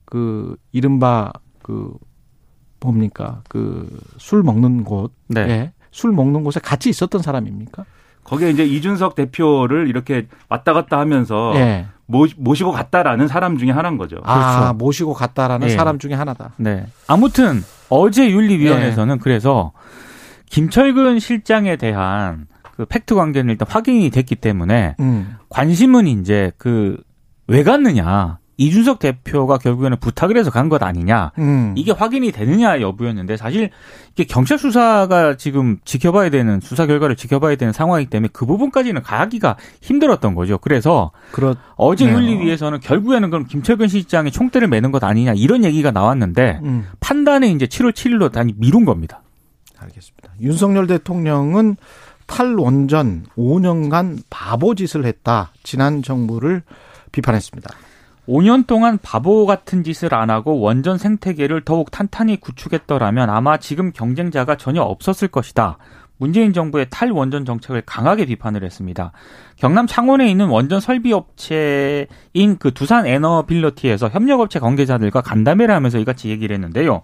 그 0.04 0.54
이른바 0.70 1.32
그 1.64 1.92
뭡니까 2.80 3.40
그 3.48 3.88
술 4.18 4.44
먹는 4.44 4.84
곳, 4.84 5.12
네. 5.26 5.40
예. 5.48 5.72
술 5.92 6.10
먹는 6.10 6.42
곳에 6.42 6.58
같이 6.58 6.90
있었던 6.90 7.22
사람입니까? 7.22 7.84
거기에 8.24 8.50
이제 8.50 8.64
이준석 8.64 9.14
대표를 9.14 9.88
이렇게 9.88 10.26
왔다 10.48 10.72
갔다 10.72 10.98
하면서 10.98 11.52
예. 11.54 11.86
모, 12.06 12.26
모시고 12.36 12.72
갔다라는 12.72 13.28
사람 13.28 13.58
중에 13.58 13.70
하나인 13.70 13.96
거죠. 13.98 14.16
아, 14.24 14.58
그렇죠. 14.58 14.74
모시고 14.74 15.12
갔다라는 15.14 15.68
예. 15.68 15.72
사람 15.72 15.98
중에 16.00 16.14
하나다. 16.14 16.50
네. 16.56 16.86
아무튼 17.06 17.62
어제 17.88 18.28
윤리위원회에서는 18.30 19.18
그래서 19.18 19.72
김철근 20.46 21.20
실장에 21.20 21.76
대한 21.76 22.46
그 22.76 22.84
팩트 22.86 23.14
관계는 23.14 23.52
일단 23.52 23.68
확인이 23.68 24.10
됐기 24.10 24.36
때문에 24.36 24.96
음. 24.98 25.36
관심은 25.48 26.06
이제 26.08 26.50
그 26.58 26.96
왜 27.46 27.62
갔느냐. 27.62 28.38
이준석 28.56 28.98
대표가 28.98 29.58
결국에는 29.58 29.98
부탁을 29.98 30.36
해서 30.36 30.50
간 30.50 30.68
것 30.68 30.82
아니냐. 30.82 31.32
음. 31.38 31.74
이게 31.76 31.92
확인이 31.92 32.32
되느냐 32.32 32.80
여부였는데 32.80 33.36
사실 33.36 33.70
이게 34.12 34.24
경찰 34.24 34.58
수사가 34.58 35.36
지금 35.36 35.78
지켜봐야 35.84 36.30
되는 36.30 36.60
수사 36.60 36.86
결과를 36.86 37.16
지켜봐야 37.16 37.56
되는 37.56 37.72
상황이기 37.72 38.08
때문에 38.10 38.28
그 38.32 38.46
부분까지는 38.46 39.02
가기가 39.02 39.56
힘들었던 39.82 40.34
거죠. 40.34 40.58
그래서 40.58 41.10
그렇 41.32 41.56
어제 41.76 42.06
네. 42.06 42.12
윤리위에서는 42.12 42.80
결국에는 42.80 43.30
그럼 43.30 43.44
김철근 43.46 43.88
실장이 43.88 44.30
총대를 44.30 44.68
매는 44.68 44.92
것 44.92 45.02
아니냐 45.04 45.32
이런 45.34 45.64
얘기가 45.64 45.90
나왔는데 45.90 46.60
음. 46.62 46.86
판단은 47.00 47.48
이제 47.48 47.66
7월 47.66 47.92
7일로 47.92 48.30
단위 48.32 48.54
미룬 48.56 48.84
겁니다. 48.84 49.22
알겠습니다. 49.78 50.30
윤석열 50.40 50.86
대통령은 50.86 51.76
탈원전 52.26 53.26
5년간 53.36 54.22
바보 54.30 54.74
짓을 54.74 55.04
했다. 55.04 55.50
지난 55.64 56.02
정부를 56.02 56.62
비판했습니다. 57.10 57.68
5년 58.28 58.66
동안 58.66 58.98
바보 59.02 59.46
같은 59.46 59.82
짓을 59.82 60.14
안 60.14 60.30
하고 60.30 60.60
원전 60.60 60.96
생태계를 60.96 61.62
더욱 61.62 61.90
탄탄히 61.90 62.38
구축했더라면 62.38 63.30
아마 63.30 63.56
지금 63.56 63.92
경쟁자가 63.92 64.56
전혀 64.56 64.82
없었을 64.82 65.28
것이다. 65.28 65.78
문재인 66.18 66.52
정부의 66.52 66.86
탈원전 66.88 67.44
정책을 67.44 67.82
강하게 67.84 68.26
비판을 68.26 68.62
했습니다. 68.62 69.10
경남 69.56 69.88
창원에 69.88 70.30
있는 70.30 70.46
원전 70.46 70.78
설비 70.78 71.12
업체인 71.12 72.06
그 72.60 72.72
두산 72.72 73.06
에너빌러티에서 73.06 74.08
협력업체 74.08 74.60
관계자들과 74.60 75.20
간담회를 75.20 75.74
하면서 75.74 75.98
이같이 75.98 76.28
얘기를 76.28 76.54
했는데요. 76.54 77.02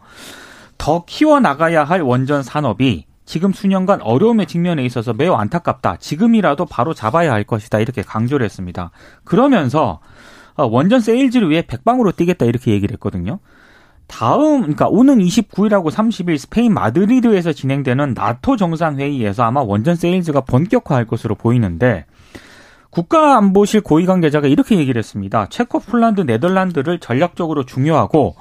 더 0.76 1.04
키워 1.04 1.40
나가야 1.40 1.82
할 1.82 2.00
원전 2.00 2.44
산업이 2.44 3.06
지금 3.24 3.52
수년간 3.52 4.02
어려움에 4.02 4.44
직면해 4.44 4.84
있어서 4.84 5.12
매우 5.12 5.34
안타깝다. 5.34 5.96
지금이라도 5.96 6.64
바로 6.66 6.94
잡아야 6.94 7.32
할 7.32 7.42
것이다. 7.42 7.80
이렇게 7.80 8.02
강조를 8.02 8.44
했습니다. 8.44 8.92
그러면서 9.24 10.00
어, 10.00 10.00
원전 10.66 11.00
세일즈를 11.00 11.50
위해 11.50 11.62
백방으로 11.62 12.12
뛰겠다 12.12 12.46
이렇게 12.46 12.72
얘기를 12.72 12.94
했거든요. 12.94 13.38
다음, 14.08 14.62
그러니까 14.62 14.88
오는 14.88 15.18
29일하고 15.18 15.90
30일 15.90 16.38
스페인 16.38 16.72
마드리드에서 16.74 17.52
진행되는 17.52 18.14
나토 18.14 18.56
정상회의에서 18.56 19.44
아마 19.44 19.60
원전 19.60 19.94
세일즈가 19.94 20.40
본격화할 20.40 21.06
것으로 21.06 21.34
보이는데 21.34 22.06
국가안보실 22.90 23.82
고위 23.82 24.06
관계자가 24.06 24.48
이렇게 24.48 24.78
얘기를 24.78 24.98
했습니다. 24.98 25.46
체코, 25.50 25.78
폴란드, 25.78 26.22
네덜란드를 26.22 26.98
전략적으로 26.98 27.64
중요하고 27.64 28.34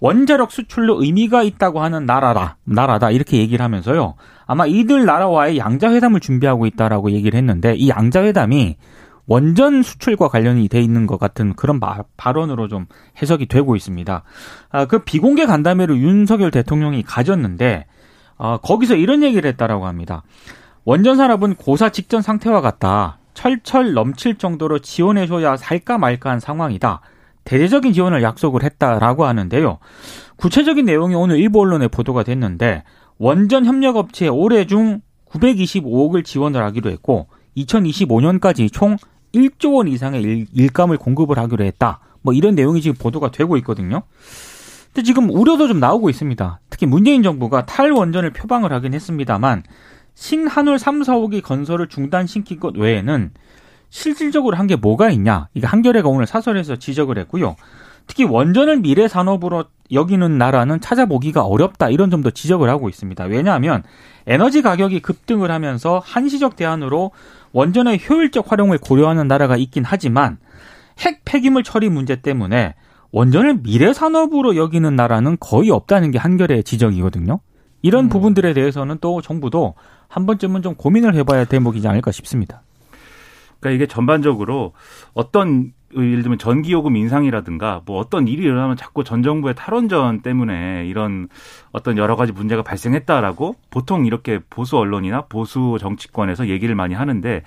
원자력 0.00 0.52
수출로 0.52 1.02
의미가 1.02 1.42
있다고 1.42 1.80
하는 1.80 2.06
나라다, 2.06 2.58
나라다 2.64 3.10
이렇게 3.10 3.38
얘기를 3.38 3.64
하면서요. 3.64 4.14
아마 4.46 4.66
이들 4.66 5.04
나라와의 5.04 5.58
양자 5.58 5.92
회담을 5.92 6.20
준비하고 6.20 6.66
있다라고 6.66 7.10
얘기를 7.10 7.36
했는데 7.36 7.74
이 7.74 7.88
양자 7.88 8.22
회담이 8.22 8.76
원전 9.28 9.82
수출과 9.82 10.28
관련이 10.28 10.68
돼 10.68 10.80
있는 10.80 11.06
것 11.06 11.18
같은 11.18 11.52
그런 11.54 11.78
바, 11.80 12.02
발언으로 12.16 12.66
좀 12.66 12.86
해석이 13.20 13.46
되고 13.46 13.76
있습니다. 13.76 14.22
아, 14.70 14.86
그 14.86 15.00
비공개 15.00 15.44
간담회를 15.44 15.98
윤석열 15.98 16.50
대통령이 16.50 17.02
가졌는데 17.02 17.84
아, 18.38 18.58
거기서 18.62 18.96
이런 18.96 19.22
얘기를 19.22 19.48
했다라고 19.50 19.86
합니다. 19.86 20.22
원전 20.84 21.16
산업은 21.16 21.56
고사 21.56 21.90
직전 21.90 22.22
상태와 22.22 22.62
같다. 22.62 23.18
철철 23.34 23.92
넘칠 23.92 24.36
정도로 24.36 24.78
지원해줘야 24.78 25.58
살까 25.58 25.98
말까 25.98 26.30
한 26.30 26.40
상황이다. 26.40 27.02
대대적인 27.44 27.92
지원을 27.92 28.22
약속을 28.22 28.62
했다라고 28.62 29.26
하는데요. 29.26 29.78
구체적인 30.36 30.86
내용이 30.86 31.14
오늘 31.14 31.38
일부 31.38 31.60
언론에 31.60 31.88
보도가 31.88 32.22
됐는데 32.22 32.82
원전 33.18 33.66
협력업체에 33.66 34.28
올해 34.28 34.66
중 34.66 35.02
925억을 35.26 36.24
지원을 36.24 36.62
하기로 36.62 36.90
했고 36.90 37.28
2025년까지 37.56 38.72
총 38.72 38.96
1조 39.34 39.74
원 39.74 39.88
이상의 39.88 40.22
일, 40.22 40.46
일감을 40.52 40.96
공급을 40.98 41.38
하기로 41.38 41.64
했다. 41.64 42.00
뭐 42.22 42.32
이런 42.34 42.54
내용이 42.54 42.80
지금 42.80 42.96
보도가 42.96 43.30
되고 43.30 43.56
있거든요. 43.58 44.02
근데 44.92 45.02
지금 45.04 45.30
우려도 45.30 45.68
좀 45.68 45.80
나오고 45.80 46.10
있습니다. 46.10 46.60
특히 46.70 46.86
문재인 46.86 47.22
정부가 47.22 47.66
탈원전을 47.66 48.32
표방을 48.32 48.72
하긴 48.72 48.94
했습니다만 48.94 49.62
신한울 50.14 50.78
3, 50.78 51.02
4호기 51.02 51.42
건설을 51.42 51.88
중단시킨 51.88 52.58
것 52.58 52.76
외에는 52.76 53.30
실질적으로 53.90 54.56
한 54.56 54.66
게 54.66 54.76
뭐가 54.76 55.10
있냐? 55.10 55.48
이게 55.54 55.66
한겨레가 55.66 56.08
오늘 56.08 56.26
사설에서 56.26 56.76
지적을 56.76 57.18
했고요. 57.18 57.56
특히 58.06 58.24
원전을 58.24 58.78
미래 58.80 59.06
산업으로 59.06 59.66
여기는 59.92 60.38
나라는 60.38 60.80
찾아보기가 60.80 61.42
어렵다 61.44 61.90
이런 61.90 62.10
점도 62.10 62.30
지적을 62.30 62.68
하고 62.68 62.88
있습니다. 62.88 63.24
왜냐하면 63.24 63.82
에너지 64.26 64.62
가격이 64.62 65.00
급등을 65.00 65.50
하면서 65.50 66.00
한시적 66.04 66.56
대안으로 66.56 67.12
원전의 67.52 68.00
효율적 68.08 68.50
활용을 68.50 68.78
고려하는 68.78 69.28
나라가 69.28 69.56
있긴 69.56 69.84
하지만 69.84 70.38
핵 70.98 71.22
폐기물 71.24 71.62
처리 71.62 71.88
문제 71.88 72.16
때문에 72.16 72.74
원전을 73.10 73.62
미래 73.62 73.92
산업으로 73.92 74.56
여기는 74.56 74.94
나라는 74.94 75.36
거의 75.40 75.70
없다는 75.70 76.10
게 76.10 76.18
한겨레의 76.18 76.64
지적이거든요. 76.64 77.40
이런 77.82 78.06
음. 78.06 78.08
부분들에 78.08 78.52
대해서는 78.52 78.98
또 79.00 79.20
정부도 79.20 79.74
한 80.08 80.26
번쯤은 80.26 80.62
좀 80.62 80.74
고민을 80.74 81.14
해봐야 81.14 81.44
대목이지 81.44 81.86
않을까 81.86 82.12
싶습니다. 82.12 82.62
그러니까 83.60 83.76
이게 83.76 83.86
전반적으로 83.86 84.72
어떤 85.14 85.72
예를 85.96 86.22
들면 86.22 86.38
전기요금 86.38 86.96
인상이라든가 86.96 87.82
뭐 87.86 87.98
어떤 87.98 88.28
일이 88.28 88.42
일어나면 88.42 88.76
자꾸 88.76 89.04
전 89.04 89.22
정부의 89.22 89.54
탈원전 89.54 90.20
때문에 90.20 90.86
이런 90.86 91.28
어떤 91.72 91.96
여러 91.96 92.14
가지 92.16 92.32
문제가 92.32 92.62
발생했다라고 92.62 93.54
보통 93.70 94.04
이렇게 94.04 94.40
보수 94.50 94.76
언론이나 94.76 95.22
보수 95.22 95.78
정치권에서 95.80 96.48
얘기를 96.48 96.74
많이 96.74 96.94
하는데 96.94 97.42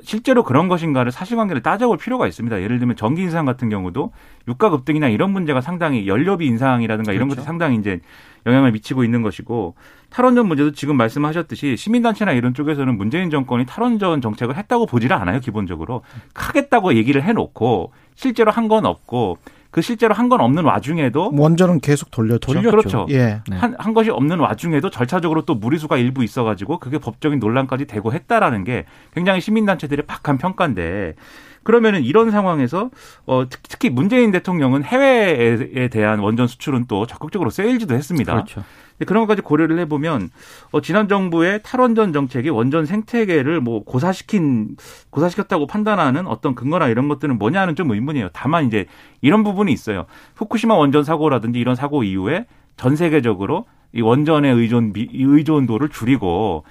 실제로 0.00 0.42
그런 0.42 0.68
것인가를 0.68 1.12
사실관계를 1.12 1.62
따져볼 1.62 1.98
필요가 1.98 2.26
있습니다. 2.26 2.60
예를 2.60 2.78
들면 2.78 2.96
전기 2.96 3.22
인상 3.22 3.46
같은 3.46 3.68
경우도 3.68 4.12
유가 4.48 4.70
급등이나 4.70 5.08
이런 5.08 5.30
문제가 5.30 5.60
상당히 5.60 6.06
연료비 6.06 6.46
인상이라든가 6.46 7.12
이런 7.12 7.28
그렇죠. 7.28 7.40
것들이 7.40 7.46
상당히 7.46 7.76
이제 7.76 8.00
영향을 8.46 8.72
미치고 8.72 9.04
있는 9.04 9.22
것이고 9.22 9.74
탈원전 10.14 10.46
문제도 10.46 10.70
지금 10.70 10.96
말씀하셨듯이 10.96 11.76
시민단체나 11.76 12.30
이런 12.32 12.54
쪽에서는 12.54 12.96
문재인 12.96 13.30
정권이 13.30 13.66
탈원전 13.66 14.20
정책을 14.20 14.56
했다고 14.56 14.86
보지를 14.86 15.16
않아요. 15.16 15.40
기본적으로 15.40 16.02
하겠다고 16.34 16.94
얘기를 16.94 17.20
해놓고 17.24 17.92
실제로 18.14 18.52
한 18.52 18.68
건 18.68 18.86
없고 18.86 19.38
그 19.72 19.82
실제로 19.82 20.14
한 20.14 20.28
건 20.28 20.40
없는 20.40 20.62
와중에도 20.62 21.32
원전은 21.34 21.80
계속 21.80 22.12
돌렸죠. 22.12 22.46
돌렸죠. 22.52 22.70
그렇죠. 22.70 23.06
예. 23.10 23.40
네. 23.50 23.56
한, 23.56 23.74
한 23.76 23.92
것이 23.92 24.10
없는 24.10 24.38
와중에도 24.38 24.88
절차적으로 24.88 25.42
또 25.42 25.56
무리수가 25.56 25.96
일부 25.96 26.22
있어가지고 26.22 26.78
그게 26.78 26.98
법적인 26.98 27.40
논란까지 27.40 27.86
되고 27.86 28.12
했다라는 28.12 28.62
게 28.62 28.84
굉장히 29.14 29.40
시민단체들의 29.40 30.06
박한 30.06 30.38
평가인데 30.38 31.14
그러면은 31.64 32.04
이런 32.04 32.30
상황에서 32.30 32.90
어 33.26 33.46
특- 33.50 33.62
특히 33.68 33.90
문재인 33.90 34.30
대통령은 34.30 34.84
해외에 34.84 35.88
대한 35.88 36.20
원전 36.20 36.46
수출은 36.46 36.84
또 36.86 37.04
적극적으로 37.06 37.50
세일즈도 37.50 37.96
했습니다. 37.96 38.32
그렇죠. 38.32 38.62
그런 39.06 39.22
것까지 39.22 39.42
고려를 39.42 39.78
해보면 39.80 40.30
어, 40.70 40.80
지난 40.80 41.08
정부의 41.08 41.60
탈원전 41.62 42.12
정책이 42.12 42.50
원전 42.50 42.86
생태계를 42.86 43.60
뭐 43.60 43.82
고사시킨 43.84 44.76
고사시켰다고 45.10 45.66
판단하는 45.66 46.26
어떤 46.26 46.54
근거나 46.54 46.88
이런 46.88 47.08
것들은 47.08 47.38
뭐냐는 47.38 47.74
좀 47.74 47.90
의문이에요. 47.90 48.28
다만 48.32 48.66
이제 48.66 48.86
이런 49.20 49.42
부분이 49.42 49.72
있어요. 49.72 50.06
후쿠시마 50.36 50.74
원전 50.74 51.02
사고라든지 51.02 51.58
이런 51.58 51.74
사고 51.74 52.04
이후에 52.04 52.46
전 52.76 52.96
세계적으로 52.96 53.66
이 53.92 54.00
원전의 54.00 54.52
의존 54.52 54.92
의존도를 54.96 55.88
줄이고 55.88 56.64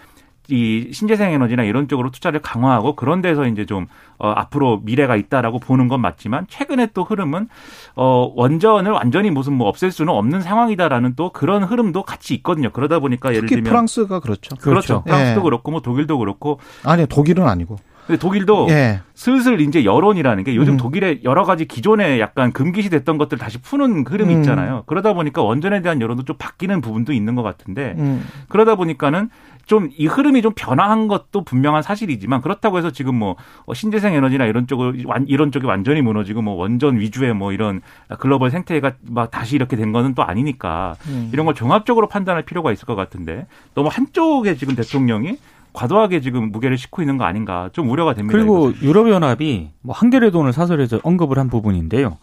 이 0.50 0.90
신재생 0.92 1.32
에너지나 1.32 1.64
이런 1.64 1.88
쪽으로 1.88 2.12
투자를 2.12 2.42
강화하고 2.42 2.96
그런 2.96 3.22
데서 3.22 3.48
이제 3.48 3.66
좀 3.66 3.88
어, 4.18 4.30
앞으로 4.30 4.82
미래가 4.84 5.16
있다라고 5.16 5.60
보는 5.60 5.88
건 5.88 6.02
맞지만 6.02 6.48
최근에 6.50 6.88
또 6.94 7.04
흐름은 7.04 7.48
어, 7.96 8.32
원전을 8.36 8.92
완전히 8.92 9.30
무슨 9.30 9.54
뭐 9.54 9.68
없앨 9.68 9.92
수는 9.92 10.14
없는 10.14 10.42
상황이다라는 10.42 11.16
또 11.16 11.30
그런 11.30 11.64
흐름도 11.64 12.04
같이 12.04 12.34
있거든요. 12.36 12.72
그러다 12.72 13.00
보니까 13.00 13.30
예를 13.30 13.48
특히 13.48 13.56
들면 13.56 13.70
프랑스가 13.70 14.20
그렇죠. 14.20 14.56
그렇죠. 14.58 15.04
예. 15.08 15.10
프랑스도 15.10 15.44
그렇고 15.44 15.72
뭐 15.72 15.82
독일도 15.82 16.18
그렇고 16.18 16.60
아니 16.84 17.06
독일은 17.06 17.48
아니고. 17.48 17.78
근데 18.08 18.20
독일도 18.20 18.68
예. 18.70 19.02
슬슬 19.14 19.62
이제 19.62 19.86
여론이라는 19.86 20.44
게 20.44 20.56
요즘 20.56 20.74
음. 20.74 20.78
독일의 20.78 21.22
여러 21.24 21.44
가지 21.44 21.66
기존에 21.66 22.20
약간 22.20 22.52
금기시 22.52 22.90
됐던 22.90 23.18
것들 23.18 23.38
다시 23.38 23.62
푸는 23.62 24.06
흐름이 24.08 24.34
음. 24.36 24.40
있잖아요. 24.42 24.84
그러다 24.88 25.14
보니까 25.14 25.42
원전에 25.42 25.82
대한 25.82 26.02
여론도 26.02 26.24
좀 26.24 26.36
바뀌는 26.38 26.82
부분도 26.82 27.14
있는 27.14 27.36
것 27.36 27.44
같은데 27.44 27.96
음. 27.98 28.26
그러다 28.50 28.76
보니까는 28.76 29.30
좀 29.66 29.90
이 29.98 30.08
흐름이 30.08 30.42
좀 30.42 30.52
변화한 30.54 31.08
것도 31.08 31.46
분명한 31.46 31.84
사실이지만 31.84 32.42
그렇다고 32.42 32.78
해서 32.78 32.92
지금 32.92 33.16
뭐 33.16 33.38
어, 33.66 33.74
신재생 33.74 34.14
에너지나 34.14 34.46
이런 34.46 34.68
쪽을 34.68 35.04
완- 35.06 35.26
이런 35.30 35.54
쪽이 35.54 35.66
완전히 35.66 36.02
무너지고 36.02 36.42
뭐 36.42 36.56
원전 36.56 37.00
위주의 37.00 37.34
뭐 37.34 37.54
이런 37.54 37.80
글로벌 38.20 38.52
생태가 38.52 38.92
막 39.10 39.32
다시 39.32 39.56
이렇게 39.56 39.78
된 39.78 39.94
거는 39.94 40.16
또 40.16 40.24
아니니까 40.24 40.96
음. 41.08 41.30
이런 41.32 41.46
걸 41.46 41.56
종합적으로 41.56 42.08
판단할 42.10 42.44
필요가 42.44 42.74
있을 42.74 42.86
것 42.86 42.96
같은데 42.96 43.48
너무 43.74 43.88
한쪽에 43.90 44.56
지금 44.56 44.76
대통령이 44.76 45.38
과도하게 45.74 46.22
지금 46.22 46.52
무게를 46.52 46.78
싣고 46.78 47.02
있는 47.02 47.18
거 47.18 47.26
아닌가 47.26 47.70
좀 47.74 47.90
우려가 47.90 48.14
됩니다. 48.14 48.38
그리고 48.38 48.70
이것은. 48.70 48.88
유럽연합이 48.88 49.72
뭐 49.82 49.96
한겨레 49.96 50.32
돈을 50.32 50.54
사설에서 50.54 51.00
언급을 51.04 51.38
한 51.40 51.50
부분인데요. 51.50 52.18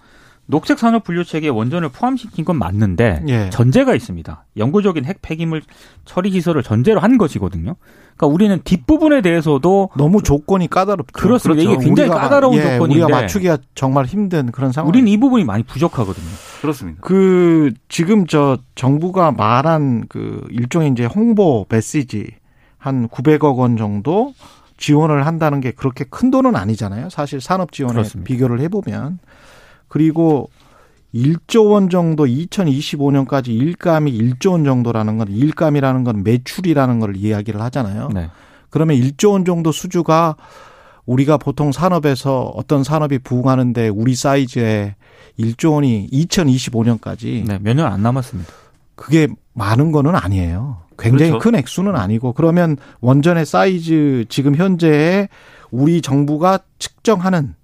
녹색 0.46 0.80
산업 0.80 1.04
분류 1.04 1.22
체계에 1.24 1.48
원전을 1.48 1.90
포함시킨 1.90 2.44
건 2.44 2.56
맞는데 2.56 3.22
예. 3.28 3.50
전제가 3.50 3.94
있습니다. 3.94 4.46
영구적인 4.56 5.04
핵 5.04 5.22
폐기물 5.22 5.62
처리 6.04 6.32
시설을 6.32 6.64
전제로 6.64 6.98
한 6.98 7.18
것이거든요. 7.18 7.76
그러니까 8.16 8.26
우리는 8.34 8.60
뒷부분에 8.64 9.22
대해서도 9.22 9.90
너무 9.96 10.22
조건이 10.22 10.68
까다롭죠. 10.68 11.12
그렇습니다. 11.12 11.62
이게 11.62 11.76
굉장히 11.76 12.10
우리가, 12.10 12.22
까다로운 12.22 12.56
예, 12.56 12.62
조건인데 12.62 13.04
우리가 13.04 13.20
맞추기가 13.20 13.58
정말 13.76 14.06
힘든 14.06 14.50
그런 14.50 14.72
상황. 14.72 14.88
우리는 14.88 15.06
이 15.06 15.16
부분이 15.18 15.44
많이 15.44 15.62
부족하거든요. 15.62 16.26
그렇습니다. 16.60 16.98
그 17.00 17.72
지금 17.88 18.26
저 18.26 18.58
정부가 18.74 19.30
말한 19.30 20.06
그 20.08 20.44
일종의 20.50 20.90
이제 20.90 21.04
홍보 21.04 21.64
메시지 21.68 22.26
한 22.80 23.08
900억 23.08 23.58
원 23.58 23.76
정도 23.76 24.34
지원을 24.78 25.26
한다는 25.26 25.60
게 25.60 25.70
그렇게 25.70 26.04
큰 26.08 26.30
돈은 26.30 26.56
아니잖아요. 26.56 27.10
사실 27.10 27.40
산업 27.40 27.70
지원에 27.72 27.92
그렇습니다. 27.94 28.26
비교를 28.26 28.60
해보면 28.60 29.18
그리고 29.88 30.50
1조 31.14 31.70
원 31.72 31.90
정도 31.90 32.24
2025년까지 32.24 33.48
일감이 33.48 34.12
1조 34.16 34.52
원 34.52 34.64
정도라는 34.64 35.18
건 35.18 35.28
일감이라는 35.28 36.04
건 36.04 36.22
매출이라는 36.22 37.00
걸 37.00 37.16
이야기를 37.16 37.60
하잖아요. 37.60 38.08
네. 38.14 38.30
그러면 38.70 38.96
1조 38.96 39.32
원 39.32 39.44
정도 39.44 39.72
수주가 39.72 40.36
우리가 41.04 41.36
보통 41.36 41.72
산업에서 41.72 42.52
어떤 42.54 42.84
산업이 42.84 43.18
부흥하는데 43.18 43.88
우리 43.88 44.14
사이즈의 44.14 44.94
1조 45.38 45.72
원이 45.74 46.08
2025년까지 46.12 47.44
네, 47.46 47.58
몇 47.60 47.74
년 47.74 47.92
안 47.92 48.02
남았습니다. 48.02 48.50
그게 49.00 49.28
많은 49.54 49.92
거는 49.92 50.14
아니에요. 50.14 50.82
굉장히 50.98 51.30
그렇죠. 51.30 51.42
큰 51.42 51.58
액수는 51.58 51.96
아니고 51.96 52.34
그러면 52.34 52.76
원전의 53.00 53.46
사이즈 53.46 54.26
지금 54.28 54.54
현재의 54.54 55.30
우리 55.70 56.02
정부가 56.02 56.58
측정하는 56.78 57.54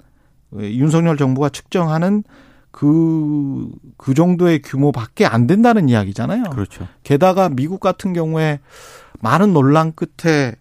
윤석열 0.54 1.18
정부가 1.18 1.50
측정하는 1.50 2.24
그, 2.70 3.70
그 3.98 4.14
정도의 4.14 4.62
규모밖에 4.62 5.26
안 5.26 5.46
된다는 5.46 5.90
이야기잖아요. 5.90 6.44
그렇죠. 6.44 6.88
게다가 7.02 7.50
미국 7.50 7.80
같은 7.80 8.14
경우에 8.14 8.60
많은 9.20 9.52
논란 9.52 9.92
끝에 9.94 10.54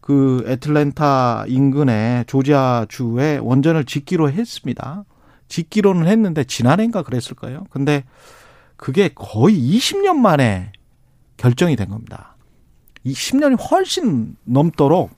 그 0.00 0.44
애틀랜타 0.46 1.44
인근의 1.48 2.24
조지아주에 2.26 3.40
원전을 3.42 3.84
짓기로 3.84 4.30
했습니다. 4.30 5.04
짓기로는 5.48 6.06
했는데 6.06 6.44
지난해인가 6.44 7.02
그랬을 7.02 7.36
거예요. 7.36 7.66
근데 7.68 8.04
그게 8.76 9.08
거의 9.14 9.56
20년 9.56 10.16
만에 10.16 10.72
결정이 11.36 11.76
된 11.76 11.88
겁니다. 11.88 12.36
이 13.04 13.12
10년이 13.12 13.70
훨씬 13.70 14.36
넘도록 14.44 15.10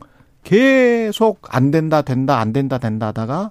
계속 0.45 1.41
안 1.55 1.71
된다 1.71 2.03
된다 2.03 2.39
안 2.39 2.53
된다 2.53 2.79
된다 2.79 3.09
하다가 3.09 3.51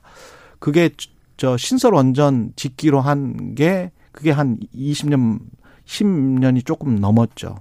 그게 0.60 0.90
저 1.38 1.58
신설 1.58 1.94
원전 1.94 2.54
짓기로 2.56 3.00
한 3.02 3.54
게 3.56 3.92
그게 4.12 4.32
한 4.32 4.58
20년 4.76 5.40
10년이 5.86 6.66
조금 6.66 6.96
넘었죠. 6.96 7.56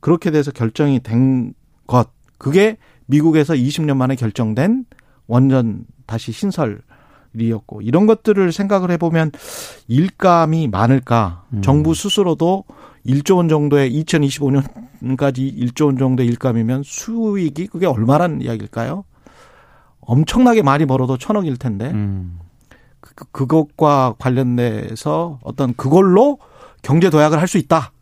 그렇게 0.00 0.30
돼서 0.30 0.50
결정이 0.50 1.00
된 1.00 1.54
것. 1.86 2.10
그게 2.36 2.76
미국에서 3.06 3.54
20년 3.54 3.96
만에 3.96 4.14
결정된 4.14 4.84
원전 5.26 5.86
다시 6.06 6.30
신설 6.30 6.82
이었고 7.36 7.82
이런 7.82 8.06
것들을 8.06 8.52
생각을 8.52 8.90
해보면 8.92 9.32
일감이 9.86 10.68
많을까? 10.68 11.44
음. 11.52 11.62
정부 11.62 11.94
스스로도 11.94 12.64
1조 13.06 13.36
원 13.36 13.48
정도의 13.48 13.92
2025년까지 14.02 15.56
1조 15.56 15.86
원 15.86 15.98
정도의 15.98 16.28
일감이면 16.28 16.82
수익이 16.84 17.66
그게 17.68 17.86
얼마란 17.86 18.40
이야기일까요? 18.42 19.04
엄청나게 20.00 20.62
많이 20.62 20.86
벌어도 20.86 21.18
천억일 21.18 21.56
텐데 21.58 21.90
음. 21.90 22.38
그, 23.00 23.12
그것과 23.30 24.14
관련돼서 24.18 25.38
어떤 25.42 25.74
그걸로 25.74 26.38
경제 26.82 27.10
도약을 27.10 27.38
할 27.40 27.46
수 27.48 27.58
있다. 27.58 27.92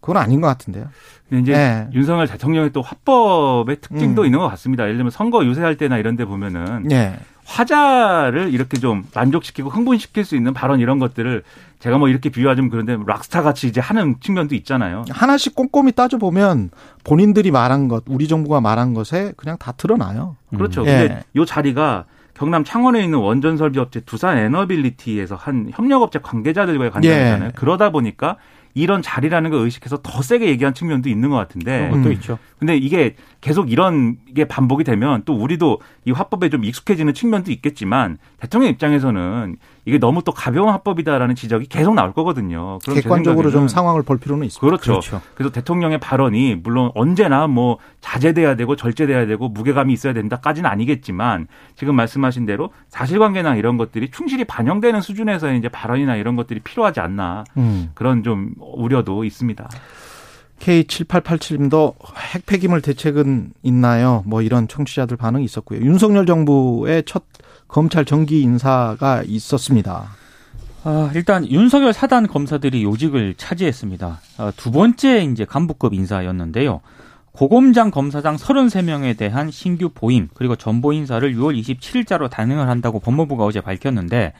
그건 0.00 0.16
아닌 0.18 0.40
것 0.40 0.46
같은데요. 0.46 0.88
근데 1.28 1.42
이제 1.42 1.52
네. 1.52 1.88
윤석열 1.92 2.26
대통령의 2.26 2.72
또 2.72 2.82
화법의 2.82 3.80
특징도 3.80 4.22
음. 4.22 4.26
있는 4.26 4.38
것 4.38 4.48
같습니다. 4.48 4.84
예를 4.84 4.96
들면 4.96 5.10
선거 5.10 5.44
유세할 5.44 5.76
때나 5.76 5.98
이런 5.98 6.16
데 6.16 6.24
보면은 6.24 6.90
예. 6.90 7.18
화자를 7.44 8.52
이렇게 8.52 8.78
좀 8.78 9.04
만족시키고 9.14 9.70
흥분시킬 9.70 10.24
수 10.24 10.36
있는 10.36 10.52
발언 10.52 10.80
이런 10.80 10.98
것들을 10.98 11.42
제가 11.78 11.96
뭐 11.96 12.08
이렇게 12.08 12.28
비유하자면 12.28 12.70
그런데 12.70 12.98
락스타 13.06 13.42
같이 13.42 13.68
이제 13.68 13.80
하는 13.80 14.16
측면도 14.20 14.54
있잖아요. 14.56 15.04
하나씩 15.10 15.54
꼼꼼히 15.54 15.92
따져보면 15.92 16.70
본인들이 17.04 17.50
말한 17.50 17.88
것, 17.88 18.04
우리 18.06 18.28
정부가 18.28 18.60
말한 18.60 18.92
것에 18.92 19.32
그냥 19.36 19.56
다 19.58 19.72
드러나요. 19.72 20.36
그렇죠. 20.50 20.82
음. 20.82 20.86
근데 20.86 21.14
예. 21.14 21.40
이 21.40 21.46
자리가 21.46 22.04
경남 22.34 22.64
창원에 22.64 23.02
있는 23.02 23.18
원전 23.18 23.56
설비 23.56 23.78
업체 23.78 24.00
두산 24.00 24.38
에너빌리티에서 24.38 25.34
한 25.34 25.70
협력 25.72 26.02
업체 26.02 26.18
관계자들과의 26.20 26.90
관계잖아요. 26.90 27.44
예. 27.46 27.52
그러다 27.54 27.90
보니까 27.90 28.36
이런 28.78 29.02
자리라는 29.02 29.50
걸 29.50 29.60
의식해서 29.60 30.00
더 30.02 30.22
세게 30.22 30.46
얘기한 30.46 30.74
측면도 30.74 31.08
있는 31.08 31.30
것 31.30 31.36
같은데 31.36 31.88
그런 31.88 32.02
것도 32.02 32.08
음. 32.08 32.12
있죠. 32.12 32.38
근데 32.58 32.76
이게 32.76 33.14
계속 33.40 33.70
이런 33.70 34.16
게 34.34 34.46
반복이 34.46 34.82
되면 34.82 35.22
또 35.24 35.34
우리도 35.34 35.80
이 36.04 36.10
화법에 36.10 36.48
좀 36.48 36.64
익숙해지는 36.64 37.14
측면도 37.14 37.52
있겠지만 37.52 38.18
대통령 38.40 38.70
입장에서는 38.70 39.56
이게 39.84 39.98
너무 39.98 40.22
또 40.22 40.32
가벼운 40.32 40.68
화법이다라는 40.70 41.34
지적이 41.34 41.66
계속 41.66 41.94
나올 41.94 42.12
거거든요. 42.12 42.78
그럼 42.82 42.96
제 42.96 43.02
객관적으로 43.02 43.50
좀 43.50 43.68
상황을 43.68 44.02
볼 44.02 44.18
필요는 44.18 44.44
있습니다. 44.46 44.66
그렇죠. 44.66 44.92
그렇죠. 45.00 45.22
그래서 45.34 45.52
대통령의 45.52 45.98
발언이 45.98 46.56
물론 46.62 46.90
언제나 46.94 47.46
뭐 47.46 47.78
자제돼야 48.00 48.56
되고 48.56 48.76
절제돼야 48.76 49.26
되고 49.26 49.48
무게감이 49.48 49.92
있어야 49.92 50.12
된다까지는 50.12 50.68
아니겠지만 50.68 51.46
지금 51.76 51.94
말씀하신 51.94 52.44
대로 52.44 52.70
사실관계나 52.88 53.56
이런 53.56 53.76
것들이 53.76 54.10
충실히 54.10 54.44
반영되는 54.44 55.00
수준에서 55.00 55.52
이제 55.52 55.68
발언이나 55.68 56.16
이런 56.16 56.36
것들이 56.36 56.60
필요하지 56.60 57.00
않나 57.00 57.44
음. 57.56 57.90
그런 57.94 58.24
좀 58.24 58.54
우려도 58.58 59.24
있습니다. 59.24 59.68
K7887님도 60.60 61.94
핵폐기물 62.16 62.82
대책은 62.82 63.52
있나요? 63.62 64.22
뭐 64.26 64.42
이런 64.42 64.68
청취자들 64.68 65.16
반응이 65.16 65.44
있었고요. 65.44 65.80
윤석열 65.80 66.26
정부의 66.26 67.04
첫 67.06 67.24
검찰 67.68 68.04
정기 68.04 68.40
인사가 68.42 69.22
있었습니다. 69.24 70.08
아, 70.84 71.10
일단 71.14 71.46
윤석열 71.48 71.92
사단 71.92 72.26
검사들이 72.26 72.82
요직을 72.84 73.34
차지했습니다. 73.36 74.20
아, 74.38 74.52
두 74.56 74.70
번째 74.70 75.22
이제 75.24 75.44
간부급 75.44 75.92
인사였는데요. 75.94 76.80
고검장 77.32 77.90
검사장 77.90 78.36
33명에 78.36 79.16
대한 79.16 79.50
신규 79.50 79.90
보임 79.90 80.28
그리고 80.34 80.56
전보 80.56 80.92
인사를 80.92 81.30
6월 81.36 81.60
27일자로 81.60 82.30
단행을 82.30 82.68
한다고 82.68 82.98
법무부가 82.98 83.44
어제 83.44 83.60
밝혔는데 83.60 84.32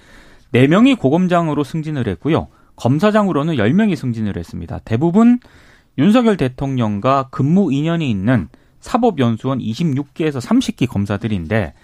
4명이 0.52 0.98
고검장으로 0.98 1.62
승진을 1.62 2.08
했고요. 2.08 2.48
검사장으로는 2.76 3.56
10명이 3.56 3.94
승진을 3.94 4.36
했습니다. 4.36 4.80
대부분 4.84 5.38
윤석열 5.98 6.36
대통령과 6.36 7.28
근무 7.30 7.72
인연이 7.72 8.08
있는 8.10 8.48
사법연수원 8.80 9.58
26기에서 9.58 10.40
30기 10.40 10.88
검사들인데 10.88 11.74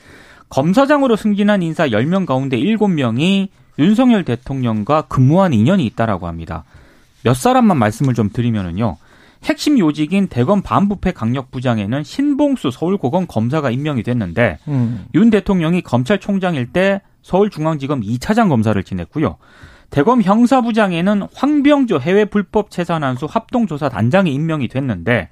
검사장으로 0.48 1.16
승진한 1.16 1.62
인사 1.62 1.88
10명 1.88 2.26
가운데 2.26 2.56
7명이 2.56 3.48
윤석열 3.78 4.24
대통령과 4.24 5.02
근무한 5.02 5.52
인연이 5.52 5.84
있다라고 5.86 6.28
합니다. 6.28 6.64
몇 7.24 7.34
사람만 7.34 7.76
말씀을 7.76 8.14
좀 8.14 8.30
드리면은요. 8.30 8.96
핵심 9.42 9.78
요직인 9.78 10.28
대검 10.28 10.62
반부패 10.62 11.12
강력부장에는 11.12 12.02
신봉수 12.02 12.70
서울고검 12.70 13.26
검사가 13.26 13.70
임명이 13.70 14.02
됐는데 14.02 14.58
음. 14.68 15.06
윤 15.14 15.30
대통령이 15.30 15.82
검찰총장일 15.82 16.72
때 16.72 17.02
서울중앙지검 17.22 18.02
2차장 18.02 18.48
검사를 18.48 18.80
지냈고요. 18.82 19.36
대검 19.94 20.22
형사부장에는 20.22 21.28
황병조 21.36 22.00
해외 22.00 22.24
불법 22.24 22.72
재산환수 22.72 23.28
합동조사 23.30 23.88
단장이 23.88 24.34
임명이 24.34 24.66
됐는데 24.66 25.28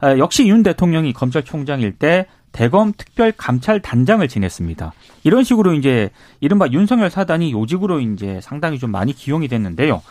아, 0.00 0.18
역시 0.18 0.46
윤 0.46 0.62
대통령이 0.62 1.14
검찰총장일 1.14 1.92
때 1.92 2.26
대검 2.52 2.92
특별 2.94 3.32
감찰 3.34 3.80
단장을 3.80 4.28
지냈습니다. 4.28 4.92
이런 5.24 5.44
식으로 5.44 5.72
이제 5.72 6.10
이른바 6.40 6.68
윤석열 6.68 7.08
사단이 7.08 7.52
요직으로 7.52 8.00
이제 8.00 8.38
상당히 8.42 8.78
좀 8.78 8.90
많이 8.90 9.14
기용이 9.14 9.48
됐는데요. 9.48 10.02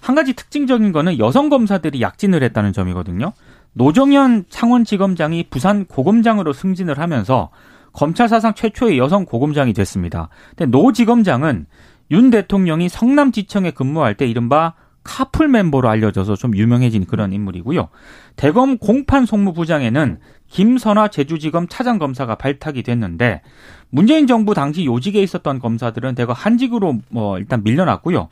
한 0.00 0.14
가지 0.14 0.34
특징적인 0.34 0.92
거는 0.92 1.18
여성 1.18 1.48
검사들이 1.48 2.00
약진을 2.00 2.44
했다는 2.44 2.72
점이거든요. 2.72 3.32
노정연 3.72 4.44
창원지검장이 4.50 5.46
부산 5.50 5.84
고검장으로 5.84 6.52
승진을 6.52 7.00
하면서 7.00 7.50
검찰 7.92 8.28
사상 8.28 8.54
최초의 8.54 8.98
여성 8.98 9.24
고검장이 9.24 9.72
됐습니다. 9.72 10.28
근데 10.50 10.70
노 10.70 10.92
지검장은 10.92 11.66
윤 12.10 12.30
대통령이 12.30 12.88
성남지청에 12.88 13.72
근무할 13.72 14.14
때 14.14 14.26
이른바 14.26 14.74
카풀 15.04 15.48
멤버로 15.48 15.88
알려져서 15.88 16.36
좀 16.36 16.54
유명해진 16.54 17.06
그런 17.06 17.32
인물이고요. 17.32 17.88
대검 18.36 18.76
공판 18.78 19.24
송무부장에는 19.26 20.18
김선화 20.48 21.08
제주지검 21.08 21.68
차장검사가 21.68 22.34
발탁이 22.34 22.82
됐는데 22.82 23.42
문재인 23.90 24.26
정부 24.26 24.54
당시 24.54 24.84
요직에 24.84 25.22
있었던 25.22 25.58
검사들은 25.60 26.14
대거 26.14 26.32
한직으로 26.34 26.98
뭐 27.10 27.38
일단 27.38 27.62
밀려났고요. 27.62 28.28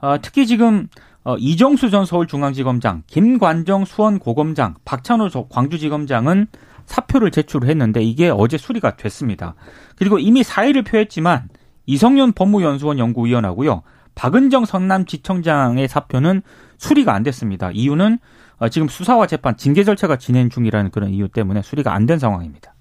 어, 0.00 0.16
특히 0.20 0.46
지금 0.46 0.88
어, 1.24 1.36
이정수 1.38 1.90
전 1.90 2.04
서울중앙지검장, 2.06 3.02
김관정 3.06 3.84
수원고검장, 3.84 4.76
박찬호 4.84 5.28
저- 5.30 5.46
광주지검장은 5.48 6.46
사표를 6.86 7.30
제출했는데 7.30 8.02
이게 8.02 8.30
어제 8.30 8.56
수리가 8.56 8.96
됐습니다. 8.96 9.54
그리고 9.96 10.18
이미 10.18 10.42
사의를 10.42 10.84
표했지만 10.84 11.48
이성윤 11.88 12.32
법무연수원 12.32 12.98
연구위원하고요. 12.98 13.82
박은정 14.14 14.66
성남지청장의 14.66 15.88
사표는 15.88 16.42
수리가 16.76 17.14
안 17.14 17.22
됐습니다. 17.22 17.70
이유는 17.72 18.18
어, 18.58 18.68
지금 18.68 18.88
수사와 18.88 19.26
재판 19.26 19.56
징계 19.56 19.84
절차가 19.84 20.16
진행 20.16 20.50
중이라는 20.50 20.90
그런 20.90 21.10
이유 21.10 21.28
때문에 21.28 21.62
수리가 21.62 21.94
안 21.94 22.04
된 22.04 22.18
상황입니다. 22.18 22.74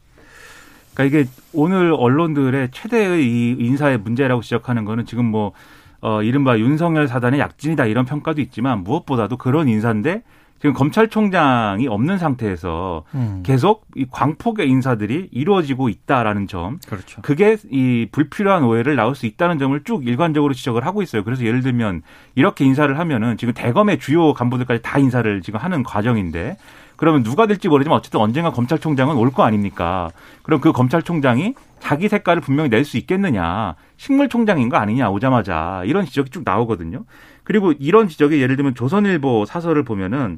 그러니까 0.93 1.19
이게 1.19 1.29
오늘 1.53 1.93
언론들의 1.97 2.69
최대의 2.71 3.23
이 3.23 3.55
인사의 3.59 3.99
문제라고 3.99 4.41
지적하는 4.41 4.83
거는 4.83 5.05
지금 5.05 5.25
뭐 5.25 5.53
어, 6.01 6.21
이른바 6.21 6.57
윤석열 6.57 7.07
사단의 7.07 7.39
약진이다 7.39 7.85
이런 7.85 8.05
평가도 8.05 8.41
있지만 8.41 8.83
무엇보다도 8.83 9.37
그런 9.37 9.69
인사인데 9.69 10.23
지금 10.59 10.73
검찰총장이 10.73 11.87
없는 11.87 12.17
상태에서 12.17 13.03
음. 13.13 13.43
계속 13.45 13.85
이 13.95 14.05
광폭의 14.09 14.67
인사들이 14.67 15.29
이루어지고 15.31 15.89
있다라는 15.89 16.47
점. 16.47 16.79
그렇죠. 16.87 17.21
그게 17.21 17.57
이 17.69 18.07
불필요한 18.11 18.63
오해를 18.63 18.95
나올 18.95 19.15
수 19.15 19.25
있다는 19.25 19.59
점을 19.59 19.79
쭉 19.83 20.05
일관적으로 20.07 20.53
지적을 20.53 20.85
하고 20.85 21.01
있어요. 21.01 21.23
그래서 21.23 21.45
예를 21.45 21.61
들면 21.61 22.01
이렇게 22.35 22.65
인사를 22.65 22.97
하면은 22.97 23.37
지금 23.37 23.53
대검의 23.53 23.99
주요 23.99 24.33
간부들까지 24.33 24.81
다 24.81 24.97
인사를 24.97 25.41
지금 25.41 25.59
하는 25.59 25.83
과정인데 25.83 26.57
그러면 26.95 27.21
누가 27.21 27.45
될지 27.45 27.67
모르지만 27.69 27.99
어쨌든 27.99 28.19
언젠가 28.19 28.49
검찰총장은 28.51 29.15
올 29.15 29.29
거 29.29 29.43
아닙니까? 29.43 30.09
그럼 30.41 30.59
그 30.59 30.71
검찰총장이 30.71 31.53
자기 31.79 32.09
색깔을 32.09 32.41
분명히 32.41 32.69
낼 32.71 32.83
수 32.83 32.97
있겠느냐? 32.97 33.75
식물총장인 33.97 34.69
거 34.69 34.77
아니냐 34.77 35.09
오자마자 35.11 35.83
이런 35.85 36.05
지적이 36.05 36.31
쭉 36.31 36.41
나오거든요. 36.43 37.03
그리고 37.47 37.71
이런 37.79 38.09
지적이 38.09 38.41
예를 38.41 38.57
들면 38.57 38.75
조선일보 38.75 39.45
사설을 39.45 39.83
보면은 39.85 40.37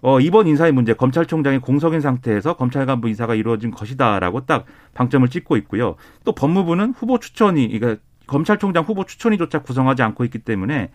어, 0.00 0.20
이번 0.20 0.46
인사의 0.46 0.72
문제 0.72 0.94
검찰총장이 0.94 1.58
공석인 1.58 2.00
상태에서 2.00 2.56
검찰 2.56 2.86
간부 2.86 3.08
인사가 3.08 3.34
이루어진 3.34 3.70
것이다라고 3.70 4.46
딱 4.46 4.64
방점을 4.94 5.28
찍고 5.28 5.58
있고요. 5.58 5.96
또 6.24 6.32
법무부는 6.32 6.94
후보 6.96 7.18
추천이 7.18 7.78
그러니까 7.78 8.00
검찰총장 8.26 8.84
후보 8.84 9.04
추천위조차 9.04 9.60
구성하지 9.60 10.02
않고 10.02 10.24
있기 10.24 10.38
때문에 10.38 10.92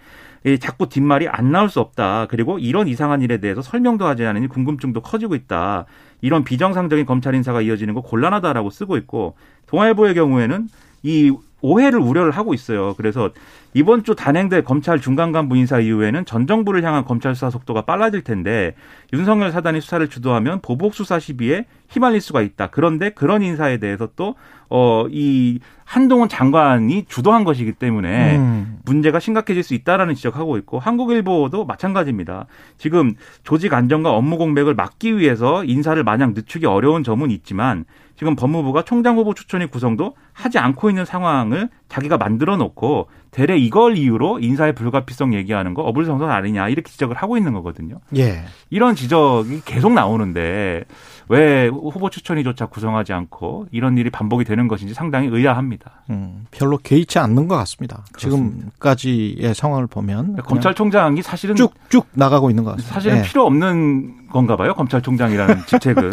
이 0.47 0.57
자꾸 0.57 0.89
뒷말이 0.89 1.27
안 1.27 1.51
나올 1.51 1.69
수 1.69 1.79
없다. 1.79 2.25
그리고 2.31 2.57
이런 2.57 2.87
이상한 2.87 3.21
일에 3.21 3.37
대해서 3.37 3.61
설명도 3.61 4.07
하지 4.07 4.25
않으니 4.25 4.47
궁금증도 4.47 5.01
커지고 5.01 5.35
있다. 5.35 5.85
이런 6.21 6.43
비정상적인 6.43 7.05
검찰 7.05 7.35
인사가 7.35 7.61
이어지는 7.61 7.93
거 7.93 8.01
곤란하다라고 8.01 8.71
쓰고 8.71 8.97
있고 8.97 9.35
동아일보의 9.67 10.15
경우에는 10.15 10.69
이 11.03 11.31
오해를 11.61 11.99
우려를 11.99 12.31
하고 12.31 12.53
있어요. 12.53 12.93
그래서 12.95 13.29
이번 13.73 14.03
주 14.03 14.15
단행될 14.15 14.63
검찰 14.63 14.99
중간 14.99 15.31
간부 15.31 15.55
인사 15.55 15.79
이후에는 15.79 16.25
전 16.25 16.47
정부를 16.47 16.83
향한 16.83 17.05
검찰 17.05 17.35
수사 17.35 17.49
속도가 17.49 17.83
빨라질 17.83 18.23
텐데 18.23 18.75
윤석열 19.13 19.51
사단이 19.51 19.79
수사를 19.81 20.05
주도하면 20.09 20.61
보복 20.61 20.93
수사 20.93 21.19
시비에 21.19 21.65
휘말릴 21.89 22.21
수가 22.21 22.41
있다. 22.41 22.67
그런데 22.67 23.11
그런 23.11 23.41
인사에 23.41 23.77
대해서 23.77 24.09
또 24.15 24.35
어 24.71 25.07
이 25.11 25.59
한동훈 25.83 26.29
장관이 26.29 27.05
주도한 27.09 27.43
것이기 27.43 27.73
때문에 27.73 28.37
음. 28.37 28.79
문제가 28.85 29.19
심각해질 29.19 29.61
수 29.61 29.73
있다라는 29.73 30.15
지적하고 30.15 30.57
있고 30.59 30.79
한국일보도 30.79 31.65
마찬가지입니다. 31.65 32.45
지금 32.77 33.15
조직 33.43 33.73
안정과 33.73 34.11
업무 34.11 34.37
공백을 34.37 34.73
막기 34.73 35.17
위해서 35.17 35.65
인사를 35.65 36.01
마냥 36.05 36.33
늦추기 36.33 36.65
어려운 36.65 37.03
점은 37.03 37.29
있지만 37.31 37.83
지금 38.21 38.35
법무부가 38.35 38.83
총장 38.83 39.17
후보 39.17 39.33
추천의 39.33 39.71
구성도 39.71 40.13
하지 40.31 40.59
않고 40.59 40.91
있는 40.91 41.05
상황을 41.05 41.69
자기가 41.89 42.19
만들어 42.19 42.55
놓고 42.55 43.07
대래 43.31 43.57
이걸 43.57 43.97
이유로 43.97 44.37
인사의 44.41 44.75
불가피성 44.75 45.33
얘기하는 45.33 45.73
거 45.73 45.81
어불성설 45.81 46.29
아니냐 46.29 46.69
이렇게 46.69 46.91
지적을 46.91 47.15
하고 47.15 47.35
있는 47.35 47.53
거거든요. 47.53 47.95
예. 48.15 48.43
이런 48.69 48.93
지적이 48.93 49.61
계속 49.65 49.93
나오는데 49.93 50.83
왜 51.29 51.67
후보 51.67 52.11
추천위조차 52.11 52.67
구성하지 52.67 53.11
않고 53.11 53.65
이런 53.71 53.97
일이 53.97 54.11
반복이 54.11 54.45
되는 54.45 54.67
것인지 54.67 54.93
상당히 54.93 55.27
의아합니다. 55.27 56.03
음, 56.11 56.45
별로 56.51 56.77
개의치 56.77 57.17
않는 57.17 57.47
것 57.47 57.55
같습니다. 57.55 58.03
그렇습니다. 58.13 58.57
지금까지의 58.57 59.55
상황을 59.55 59.87
보면 59.87 60.35
검찰총장이 60.43 61.23
사실은 61.23 61.55
쭉쭉 61.55 62.05
나가고 62.13 62.51
있는 62.51 62.65
것 62.65 62.71
같습니다. 62.71 62.93
사실은 62.93 63.17
예. 63.17 63.21
필요 63.23 63.47
없는 63.47 64.20
건가 64.31 64.55
봐요. 64.55 64.73
검찰총장이라는 64.73 65.57
직책은. 65.67 66.11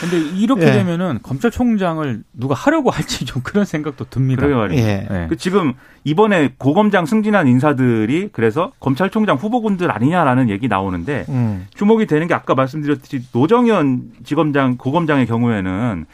근데 0.00 0.18
이렇게 0.36 0.62
예. 0.62 0.72
되면은 0.72 1.20
검찰총장을 1.22 2.22
누가 2.32 2.54
하려고 2.54 2.90
할지 2.90 3.24
좀 3.24 3.42
그런 3.42 3.64
생각도 3.64 4.06
듭니다. 4.10 4.42
그러게 4.42 4.54
말이에요. 4.54 4.86
예. 4.86 5.08
예. 5.10 5.26
그 5.28 5.36
지금 5.36 5.74
이번에 6.04 6.54
고검장 6.58 7.06
승진한 7.06 7.46
인사들이 7.46 8.30
그래서 8.32 8.72
검찰총장 8.80 9.36
후보군들 9.36 9.90
아니냐라는 9.90 10.50
얘기 10.50 10.66
나오는데 10.68 11.26
음. 11.28 11.66
주목이 11.74 12.06
되는 12.06 12.26
게 12.26 12.34
아까 12.34 12.54
말씀드렸듯이 12.54 13.22
노정현 13.32 14.12
지검장 14.24 14.76
고검장의 14.78 15.26
경우에는 15.26 16.06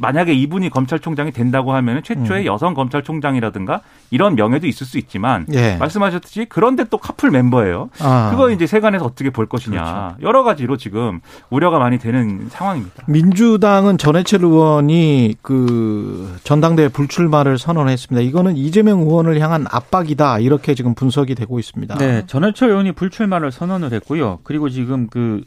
만약에 0.00 0.32
이분이 0.32 0.70
검찰총장이 0.70 1.32
된다고 1.32 1.72
하면 1.74 2.02
최초의 2.02 2.42
음. 2.42 2.46
여성 2.46 2.74
검찰총장이라든가 2.74 3.80
이런 4.10 4.34
명예도 4.34 4.66
있을 4.66 4.86
수 4.86 4.98
있지만 4.98 5.46
예. 5.52 5.76
말씀하셨듯이 5.76 6.46
그런데 6.48 6.84
또 6.84 6.98
카풀 6.98 7.30
멤버예요. 7.30 7.90
아. 8.00 8.30
그거 8.30 8.50
이제 8.50 8.66
세간에서 8.66 9.04
어떻게 9.04 9.30
볼 9.30 9.46
것이냐 9.46 9.82
그렇죠. 9.82 10.16
여러 10.22 10.42
가지로 10.42 10.76
지금 10.76 11.20
우려가 11.50 11.78
많이 11.78 11.98
되는 11.98 12.48
상황입니다. 12.50 13.04
민주당은 13.06 13.98
전해철 13.98 14.42
의원이 14.42 15.36
그 15.42 16.38
전당대회 16.44 16.88
불출마를 16.88 17.58
선언했습니다. 17.58 18.26
이거는 18.28 18.56
이재명 18.56 19.00
의원을 19.00 19.40
향한 19.40 19.66
압박이다 19.70 20.38
이렇게 20.40 20.74
지금 20.74 20.94
분석이 20.94 21.34
되고 21.34 21.58
있습니다. 21.58 21.96
네, 21.98 22.22
전해철 22.26 22.70
의원이 22.70 22.92
불출마를 22.92 23.52
선언을 23.52 23.92
했고요. 23.92 24.40
그리고 24.44 24.68
지금 24.68 25.08
그 25.08 25.42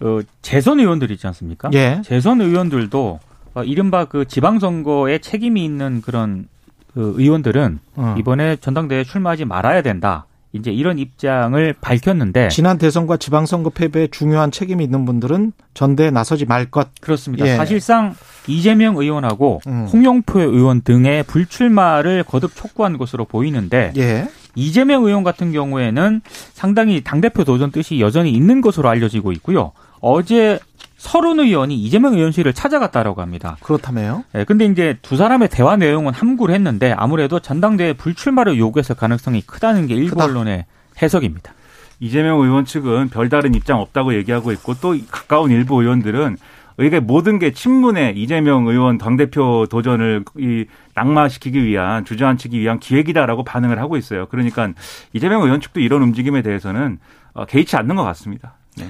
어, 0.00 0.20
재선 0.42 0.80
의원들 0.80 1.10
있지 1.12 1.26
않습니까? 1.28 1.70
예. 1.74 2.02
재선 2.04 2.40
의원들도 2.40 3.20
어, 3.54 3.62
이른바 3.64 4.04
그 4.06 4.26
지방선거에 4.26 5.18
책임이 5.18 5.64
있는 5.64 6.00
그런 6.02 6.48
그 6.94 7.14
의원들은 7.16 7.78
어. 7.96 8.14
이번에 8.18 8.56
전당대회에 8.56 9.04
출마하지 9.04 9.44
말아야 9.44 9.82
된다. 9.82 10.26
이제 10.54 10.70
이런 10.70 10.98
입장을 10.98 11.74
밝혔는데 11.80 12.48
지난 12.48 12.76
대선과 12.76 13.16
지방선거 13.16 13.70
패배에 13.70 14.08
중요한 14.08 14.50
책임이 14.50 14.84
있는 14.84 15.06
분들은 15.06 15.52
전대에 15.72 16.10
나서지 16.10 16.44
말 16.44 16.70
것. 16.70 16.88
그렇습니다. 17.00 17.46
예. 17.46 17.56
사실상 17.56 18.14
이재명 18.46 18.96
의원하고 18.96 19.62
음. 19.66 19.86
홍영표 19.90 20.40
의원 20.40 20.82
등의 20.82 21.22
불출마를 21.22 22.24
거듭 22.24 22.54
촉구한 22.54 22.98
것으로 22.98 23.24
보이는데 23.24 23.94
예. 23.96 24.28
이재명 24.54 25.04
의원 25.04 25.24
같은 25.24 25.52
경우에는 25.52 26.20
상당히 26.52 27.02
당대표 27.02 27.44
도전 27.44 27.70
뜻이 27.70 28.00
여전히 28.00 28.32
있는 28.32 28.60
것으로 28.60 28.90
알려지고 28.90 29.32
있고요. 29.32 29.72
어제 30.00 30.58
서른 31.02 31.40
의원이 31.40 31.74
이재명 31.74 32.14
의원실을 32.14 32.52
찾아갔다라고 32.52 33.22
합니다. 33.22 33.56
그렇다며요? 33.60 34.22
네, 34.32 34.44
근데 34.44 34.66
이제 34.66 34.96
두 35.02 35.16
사람의 35.16 35.48
대화 35.48 35.76
내용은 35.76 36.14
함구를 36.14 36.54
했는데 36.54 36.94
아무래도 36.96 37.40
전당대회 37.40 37.94
불출마를 37.94 38.56
요구했을 38.56 38.94
가능성이 38.94 39.42
크다는 39.42 39.88
게 39.88 39.94
일부 39.94 40.10
크다. 40.10 40.26
언론의 40.26 40.64
해석입니다. 41.02 41.54
이재명 41.98 42.40
의원 42.40 42.64
측은 42.64 43.08
별다른 43.08 43.56
입장 43.56 43.80
없다고 43.80 44.14
얘기하고 44.14 44.52
있고 44.52 44.74
또 44.74 44.96
가까운 45.10 45.50
일부 45.50 45.82
의원들은 45.82 46.36
이게 46.78 47.00
모든 47.00 47.40
게 47.40 47.52
친문의 47.52 48.16
이재명 48.16 48.68
의원 48.68 48.96
당대표 48.96 49.66
도전을 49.68 50.24
이 50.38 50.66
낙마시키기 50.94 51.64
위한 51.64 52.04
주저앉히기 52.04 52.60
위한 52.60 52.78
기획이다라고 52.78 53.42
반응을 53.42 53.80
하고 53.80 53.96
있어요. 53.96 54.26
그러니까 54.26 54.70
이재명 55.12 55.42
의원 55.42 55.60
측도 55.60 55.80
이런 55.80 56.00
움직임에 56.02 56.42
대해서는 56.42 57.00
어, 57.34 57.44
개의치 57.44 57.74
않는 57.74 57.96
것 57.96 58.04
같습니다. 58.04 58.54
네. 58.76 58.86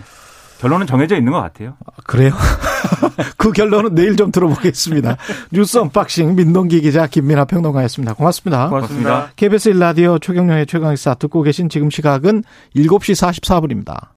결론은 0.62 0.87
정해져 0.87 1.16
있는 1.16 1.33
것 1.33 1.40
같아요. 1.40 1.75
아, 1.85 1.90
그래요? 2.07 2.33
그 3.37 3.51
결론은 3.51 3.96
내일 3.96 4.16
좀 4.16 4.31
들어보겠습니다. 4.31 5.16
뉴스 5.51 5.79
언박싱 5.79 6.37
민동기 6.37 6.81
기자 6.83 7.09
김민아 7.09 7.46
평론가였습니다. 7.46 8.14
고맙습니다. 8.14 8.68
고맙습니다. 8.68 9.31
KBS 9.35 9.72
1라디오 9.72 10.22
최경영의 10.22 10.66
최강시사 10.66 11.14
듣고 11.14 11.42
계신 11.42 11.68
지금 11.68 11.90
시각은 11.90 12.44
7시 12.77 13.42
44분입니다. 13.42 14.07